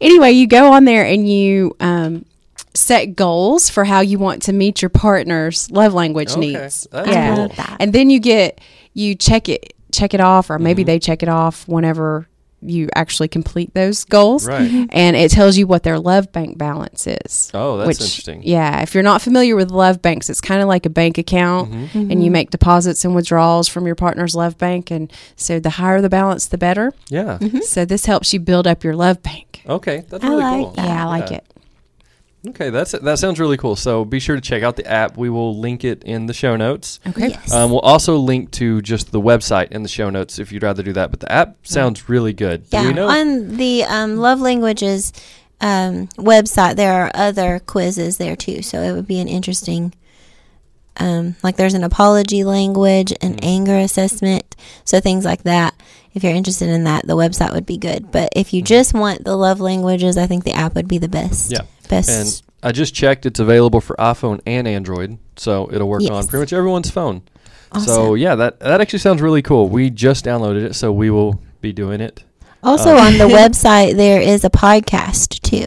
anyway, 0.00 0.32
you 0.32 0.46
go 0.46 0.72
on 0.72 0.86
there 0.86 1.04
and 1.04 1.28
you 1.28 1.76
um, 1.80 2.24
set 2.76 3.16
goals 3.16 3.68
for 3.70 3.84
how 3.84 4.00
you 4.00 4.18
want 4.18 4.42
to 4.42 4.52
meet 4.52 4.82
your 4.82 4.90
partner's 4.90 5.70
love 5.70 5.94
language 5.94 6.30
Okay, 6.32 6.40
needs. 6.40 6.86
that's 6.92 7.08
yeah, 7.08 7.34
cool. 7.48 7.76
and 7.80 7.92
then 7.92 8.10
you 8.10 8.20
get 8.20 8.60
you 8.92 9.14
check 9.14 9.48
it 9.48 9.72
check 9.92 10.12
it 10.14 10.20
off, 10.20 10.50
or 10.50 10.54
Mm-hmm. 10.56 10.64
maybe 10.64 10.84
they 10.84 10.98
check 10.98 11.22
it 11.22 11.28
off 11.28 11.66
whenever 11.66 12.28
you 12.62 12.88
actually 12.94 13.28
complete 13.28 13.72
those 13.74 14.04
goals. 14.04 14.46
Right. 14.46 14.68
Mhm. 14.68 14.88
And 14.90 15.14
it 15.14 15.30
tells 15.30 15.56
you 15.56 15.66
what 15.66 15.82
their 15.84 15.98
love 15.98 16.32
bank 16.32 16.58
balance 16.58 17.06
is. 17.06 17.50
Oh, 17.54 17.76
that's 17.76 17.86
which, 17.86 18.00
interesting. 18.00 18.42
Yeah, 18.44 18.80
if 18.82 18.92
you're 18.94 19.02
not 19.04 19.22
familiar 19.22 19.54
with 19.56 19.70
love 19.70 20.02
banks, 20.02 20.28
it's 20.28 20.40
kind 20.40 20.60
of 20.62 20.66
like 20.68 20.84
a 20.86 20.90
bank 20.90 21.16
account, 21.18 21.70
Mm-hmm. 21.70 22.10
and 22.10 22.24
you 22.24 22.30
make 22.30 22.50
deposits 22.50 23.04
and 23.04 23.14
withdrawals 23.14 23.68
from 23.68 23.86
your 23.86 23.94
partner's 23.94 24.34
love 24.34 24.58
bank, 24.58 24.90
and 24.90 25.12
so 25.36 25.60
the 25.60 25.70
higher 25.70 26.00
the 26.00 26.08
balance, 26.08 26.46
the 26.46 26.58
better. 26.58 26.92
Yeah. 27.08 27.38
So 27.62 27.84
this 27.84 28.06
helps 28.06 28.32
you 28.34 28.40
build 28.40 28.66
up 28.66 28.82
your 28.84 28.96
love 28.96 29.22
bank. 29.22 29.62
Okay, 29.68 30.04
that's 30.08 30.24
I 30.24 30.28
really 30.28 30.42
like 30.42 30.64
cool. 30.64 30.70
that. 30.72 30.86
Yeah, 30.86 31.04
I 31.04 31.08
like 31.08 31.30
Yeah. 31.30 31.36
it. 31.38 31.44
Okay, 32.48 32.70
that's 32.70 32.92
that 32.92 33.18
sounds 33.18 33.40
really 33.40 33.56
cool. 33.56 33.76
So 33.76 34.04
be 34.04 34.20
sure 34.20 34.36
to 34.36 34.40
check 34.42 34.62
out 34.62 34.76
the 34.76 34.86
app. 34.86 35.16
We 35.16 35.30
will 35.30 35.58
link 35.58 35.84
it 35.84 36.02
in 36.04 36.26
the 36.26 36.34
show 36.34 36.56
notes. 36.56 37.00
Okay. 37.06 37.28
Yes. 37.28 37.52
Um, 37.52 37.70
we'll 37.70 37.80
also 37.80 38.16
link 38.16 38.50
to 38.52 38.80
just 38.82 39.10
the 39.12 39.20
website 39.20 39.72
in 39.72 39.82
the 39.82 39.88
show 39.88 40.10
notes 40.10 40.38
if 40.38 40.52
you'd 40.52 40.62
rather 40.62 40.82
do 40.82 40.92
that. 40.92 41.10
But 41.10 41.20
the 41.20 41.32
app 41.32 41.66
sounds 41.66 42.08
really 42.08 42.32
good. 42.32 42.68
Do 42.70 42.76
yeah. 42.76 42.86
we 42.86 42.92
know? 42.92 43.08
On 43.08 43.56
the 43.56 43.84
um, 43.84 44.16
Love 44.16 44.40
Languages 44.40 45.12
um, 45.60 46.06
website, 46.18 46.76
there 46.76 46.92
are 47.02 47.10
other 47.14 47.58
quizzes 47.60 48.18
there 48.18 48.36
too. 48.36 48.62
So 48.62 48.82
it 48.82 48.92
would 48.92 49.06
be 49.06 49.18
an 49.20 49.28
interesting. 49.28 49.92
Um, 50.98 51.36
like 51.42 51.56
there's 51.56 51.74
an 51.74 51.84
apology 51.84 52.42
language, 52.44 53.12
an 53.20 53.34
Mm-hmm. 53.34 53.44
anger 53.44 53.76
assessment, 53.78 54.56
so 54.84 54.98
things 54.98 55.24
like 55.26 55.42
that. 55.42 55.74
If 56.14 56.24
you're 56.24 56.32
interested 56.32 56.70
in 56.70 56.84
that, 56.84 57.06
the 57.06 57.16
website 57.16 57.52
would 57.52 57.66
be 57.66 57.76
good. 57.76 58.10
But 58.10 58.30
if 58.34 58.46
Mm-hmm. 58.46 58.56
you 58.56 58.62
just 58.62 58.94
want 58.94 59.24
the 59.24 59.36
love 59.36 59.60
languages, 59.60 60.16
I 60.16 60.26
think 60.26 60.44
the 60.44 60.52
app 60.54 60.74
would 60.74 60.88
be 60.88 60.96
the 60.96 61.08
best. 61.08 61.52
Yeah. 61.52 61.62
Best. 61.88 62.08
and 62.08 62.42
I 62.62 62.72
just 62.72 62.94
checked; 62.94 63.26
it's 63.26 63.40
available 63.40 63.80
for 63.80 63.96
iPhone 63.96 64.40
and 64.46 64.66
Android, 64.68 65.18
so 65.36 65.68
it'll 65.72 65.88
work 65.88 66.02
on 66.10 66.26
pretty 66.26 66.42
much 66.42 66.52
everyone's 66.52 66.90
phone. 66.90 67.22
So 67.84 68.14
yeah, 68.14 68.34
that 68.36 68.60
that 68.60 68.80
actually 68.80 69.00
sounds 69.00 69.20
really 69.20 69.42
cool. 69.42 69.68
We 69.68 69.90
just 69.90 70.24
downloaded 70.24 70.64
it, 70.64 70.74
so 70.74 70.92
we 70.92 71.10
will 71.10 71.42
be 71.60 71.72
doing 71.72 72.00
it. 72.00 72.24
also 72.62 72.96
uh, 72.96 73.00
on 73.00 73.18
the 73.18 73.24
website, 73.28 73.96
there 73.96 74.20
is 74.20 74.44
a 74.44 74.50
podcast 74.50 75.40
too. 75.42 75.66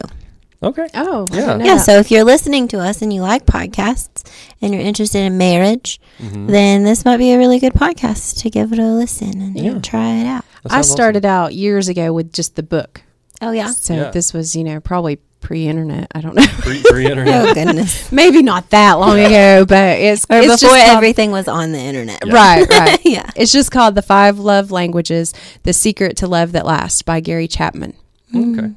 Okay. 0.62 0.86
Oh, 0.92 1.24
Yeah. 1.32 1.56
Yeah, 1.56 1.78
so 1.78 1.92
if 1.98 2.10
you're 2.10 2.24
listening 2.24 2.68
to 2.68 2.80
us 2.80 3.00
and 3.00 3.10
you 3.12 3.22
like 3.22 3.46
podcasts 3.46 4.28
and 4.60 4.74
you're 4.74 4.82
interested 4.82 5.20
in 5.20 5.38
marriage, 5.38 5.98
Mhm. 6.20 6.48
then 6.48 6.84
this 6.84 7.02
might 7.06 7.16
be 7.16 7.32
a 7.32 7.38
really 7.38 7.58
good 7.58 7.72
podcast 7.72 8.40
to 8.42 8.50
give 8.50 8.70
it 8.74 8.78
a 8.78 8.84
listen 8.84 9.40
and 9.40 9.58
Yeah. 9.58 9.78
try 9.78 10.16
it 10.16 10.26
out. 10.26 10.44
I 10.66 10.68
sounds 10.68 10.86
awesome. 10.86 10.92
started 10.96 11.24
out 11.24 11.54
years 11.54 11.88
ago 11.88 12.12
with 12.12 12.30
just 12.32 12.56
the 12.56 12.62
book. 12.62 13.02
Oh 13.40 13.52
yeah. 13.52 13.68
So 13.70 13.94
Yeah. 13.94 14.10
this 14.10 14.34
was, 14.34 14.54
you 14.54 14.64
know, 14.64 14.80
probably 14.80 15.18
pre-internet. 15.40 16.08
I 16.14 16.20
don't 16.20 16.34
know. 16.34 16.42
free, 16.42 16.82
free 16.82 17.06
internet. 17.06 17.48
Oh 17.48 17.54
goodness. 17.54 18.10
Maybe 18.12 18.42
not 18.42 18.70
that 18.70 18.94
long 18.94 19.18
ago, 19.18 19.64
but 19.66 19.98
it's 19.98 20.24
Or 20.30 20.36
it's 20.36 20.46
before 20.46 20.46
just 20.46 20.62
called- 20.86 20.96
everything 20.96 21.30
was 21.32 21.48
on 21.48 21.72
the 21.72 21.78
internet. 21.78 22.22
Yeah. 22.24 22.34
Right, 22.34 22.68
right. 22.68 23.00
yeah. 23.04 23.30
It's 23.36 23.52
just 23.52 23.70
called 23.70 23.94
The 23.94 24.02
Five 24.02 24.38
Love 24.38 24.70
Languages: 24.70 25.32
The 25.62 25.72
Secret 25.72 26.16
to 26.18 26.26
Love 26.28 26.52
That 26.52 26.66
Lasts 26.66 27.02
by 27.02 27.20
Gary 27.20 27.48
Chapman. 27.48 27.94
Okay. 28.34 28.70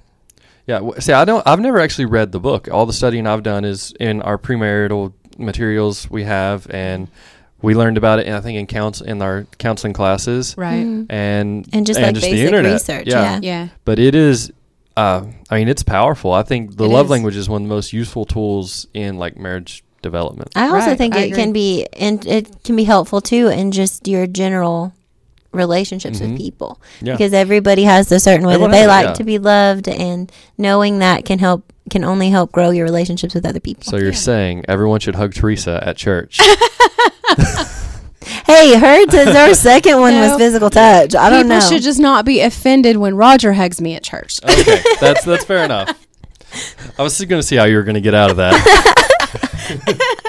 Yeah. 0.65 0.75
w- 0.79 0.99
See, 0.99 1.13
I 1.13 1.25
don't. 1.25 1.45
I've 1.45 1.59
never 1.59 1.79
actually 1.79 2.05
read 2.05 2.31
the 2.31 2.39
book. 2.39 2.67
All 2.71 2.85
the 2.85 2.93
studying 2.93 3.27
I've 3.27 3.43
done 3.43 3.65
is 3.65 3.93
in 3.99 4.21
our 4.21 4.37
premarital 4.37 5.13
materials 5.37 6.09
we 6.09 6.23
have, 6.23 6.67
and 6.69 7.07
we 7.61 7.75
learned 7.75 7.97
about 7.97 8.19
it. 8.19 8.27
And 8.27 8.35
I 8.35 8.41
think 8.41 8.57
in 8.57 8.65
counts 8.67 9.01
in 9.01 9.21
our 9.21 9.45
counseling 9.57 9.93
classes, 9.93 10.55
Right. 10.57 10.85
Mhm. 10.85 11.05
and 11.09 11.67
And 11.73 11.85
just 11.85 11.99
like 11.99 12.15
basic 12.15 12.51
research, 12.53 13.07
yeah. 13.07 13.39
Yeah. 13.41 13.67
But 13.85 13.99
it 13.99 14.15
is. 14.15 14.51
Uh, 14.95 15.25
I 15.49 15.57
mean, 15.59 15.67
it's 15.69 15.83
powerful. 15.83 16.33
I 16.33 16.43
think 16.43 16.77
the 16.77 16.85
It 16.85 16.89
love 16.89 17.07
is. 17.07 17.11
language 17.11 17.35
is 17.35 17.49
one 17.49 17.63
of 17.63 17.67
the 17.69 17.73
most 17.73 17.93
useful 17.93 18.25
tools 18.25 18.85
in 18.93 19.17
like 19.17 19.37
marriage 19.37 19.83
development. 20.03 20.51
I 20.55 20.67
also 20.67 20.87
Right, 20.89 20.97
think 20.97 21.15
I 21.15 21.19
it 21.21 21.25
agree. 21.31 21.43
can 21.43 21.53
be 21.53 21.87
and 21.97 22.25
it 22.27 22.63
can 22.63 22.75
be 22.75 22.83
helpful 22.83 23.21
too 23.21 23.47
in 23.47 23.71
just 23.71 24.07
your 24.07 24.27
general 24.27 24.93
relationships 25.51 26.19
Mhm. 26.19 26.29
with 26.31 26.37
people. 26.37 26.79
Yeah. 27.01 27.13
Because 27.13 27.33
everybody 27.33 27.83
has 27.83 28.11
a 28.11 28.19
certain 28.19 28.45
way 28.45 28.53
Everyone 28.53 28.71
that 28.71 28.77
they 28.77 28.81
has 28.81 28.87
like 28.87 29.05
yeah. 29.07 29.13
to 29.13 29.23
be 29.23 29.37
loved 29.39 29.87
and 29.87 30.31
knowing 30.57 30.99
that 30.99 31.25
can 31.25 31.39
help 31.39 31.71
can 31.89 32.03
only 32.03 32.29
help 32.29 32.51
grow 32.51 32.69
your 32.69 32.85
relationships 32.85 33.33
with 33.35 33.45
other 33.45 33.59
people. 33.59 33.83
So 33.83 33.97
you're 33.97 34.07
Yeah. 34.11 34.17
saying 34.17 34.65
everyone 34.67 34.99
should 34.99 35.15
hug 35.15 35.33
Teresa 35.33 35.83
at 35.85 35.97
church? 35.97 36.39
Hey, 38.53 38.77
her 38.77 39.05
t- 39.07 39.17
her 39.31 39.53
second 39.55 39.99
one 39.99 40.13
was 40.15 40.37
physical 40.37 40.69
touch. 40.69 41.15
I 41.15 41.29
don't 41.29 41.43
People 41.43 41.49
know. 41.57 41.59
should 41.59 41.81
just 41.81 41.99
not 41.99 42.23
be 42.25 42.41
offended 42.41 42.97
when 42.97 43.15
Roger 43.15 43.53
hugs 43.53 43.81
me 43.81 43.95
at 43.95 44.03
church. 44.03 44.39
okay, 44.43 44.81
that's 45.01 45.23
that's 45.25 45.43
fair 45.43 45.65
enough. 45.65 45.89
I 46.99 47.01
was 47.03 47.17
just 47.17 47.27
going 47.29 47.41
to 47.41 47.47
see 47.47 47.55
how 47.55 47.63
you 47.63 47.75
were 47.77 47.83
going 47.83 47.95
to 47.95 48.01
get 48.01 48.13
out 48.13 48.29
of 48.31 48.37
that. 48.37 48.53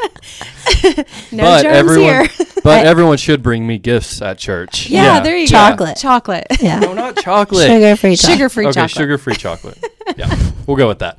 No 1.33 1.43
but 1.45 1.63
germs 1.63 1.77
everyone, 1.77 2.03
here. 2.27 2.29
but 2.63 2.87
everyone 2.87 3.17
should 3.17 3.43
bring 3.43 3.67
me 3.67 3.79
gifts 3.79 4.21
at 4.23 4.39
church. 4.39 4.89
Yeah, 4.89 5.21
there 5.21 5.37
you 5.37 5.47
Chocolate. 5.47 5.97
go. 5.97 6.01
Chocolate. 6.01 6.47
yeah. 6.61 6.79
No, 6.79 6.93
not 6.95 7.17
chocolate. 7.17 7.67
Sugar 7.67 7.97
free. 7.97 8.17
Sugar 8.17 8.49
free 8.49 8.67
okay, 8.67 8.73
chocolate. 8.75 8.91
sugar 8.91 9.19
free 9.19 9.35
chocolate. 9.35 9.83
yeah, 10.17 10.35
we'll 10.67 10.77
go 10.77 10.87
with 10.89 11.01
that. 11.01 11.19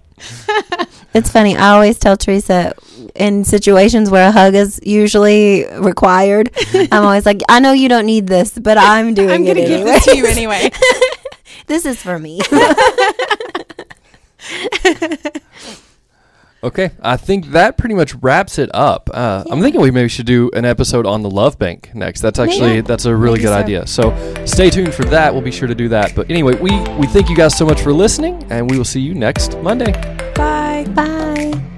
It's 1.16 1.30
funny. 1.32 1.56
I 1.56 1.70
always 1.70 1.98
tell 1.98 2.18
Teresa 2.18 2.74
in 3.16 3.46
situations 3.46 4.10
where 4.12 4.28
a 4.28 4.32
hug 4.32 4.54
is 4.54 4.80
usually 4.84 5.66
required, 5.80 6.52
I'm 6.74 6.90
always 7.04 7.26
like, 7.26 7.42
I 7.48 7.62
know 7.62 7.72
you 7.72 7.88
don't 7.88 8.06
need 8.06 8.28
this, 8.28 8.60
but 8.60 8.78
I'm 8.78 9.14
doing 9.14 9.30
it. 9.30 9.34
I'm 9.34 9.44
going 9.46 9.56
to 9.56 9.62
give 9.62 9.72
anyway. 9.82 9.92
this 9.92 10.06
to 10.06 10.18
you 10.18 10.26
anyway. 10.26 10.72
this 11.68 11.86
is 11.86 12.02
for 12.02 12.20
me. 12.20 12.42
Okay, 16.64 16.90
I 17.00 17.16
think 17.16 17.48
that 17.52 17.78
pretty 17.78 17.94
much 17.94 18.16
wraps 18.16 18.58
it 18.58 18.72
up. 18.74 19.08
Uh, 19.14 19.44
I'm 19.52 19.62
thinking 19.62 19.82
we 19.82 19.92
maybe 19.92 20.10
should 20.10 20.26
do 20.26 20.50
an 20.54 20.66
episode 20.66 21.06
on 21.06 21.22
the 21.22 21.30
Love 21.30 21.60
Bank 21.60 21.92
next. 21.94 22.22
That's 22.22 22.40
actually 22.40 22.78
Yeah. 22.78 22.82
that's 22.82 23.06
a 23.06 23.16
really 23.16 23.38
good 23.38 23.50
so. 23.50 23.54
idea. 23.54 23.86
So 23.86 24.46
stay 24.46 24.72
tuned 24.72 24.92
for 24.96 25.04
that. 25.06 25.32
We'll 25.32 25.44
be 25.44 25.52
sure 25.52 25.68
to 25.68 25.76
do 25.76 25.90
that. 25.90 26.16
But 26.16 26.28
anyway, 26.32 26.56
we 26.56 26.72
we 26.98 27.06
thank 27.06 27.30
you 27.30 27.36
guys 27.36 27.56
so 27.56 27.68
much 27.68 27.82
for 27.82 27.94
listening, 27.94 28.44
and 28.50 28.68
we 28.68 28.80
will 28.80 28.86
see 28.86 29.02
you 29.02 29.14
next 29.14 29.60
Monday. 29.60 29.94
Bye. 30.84 31.75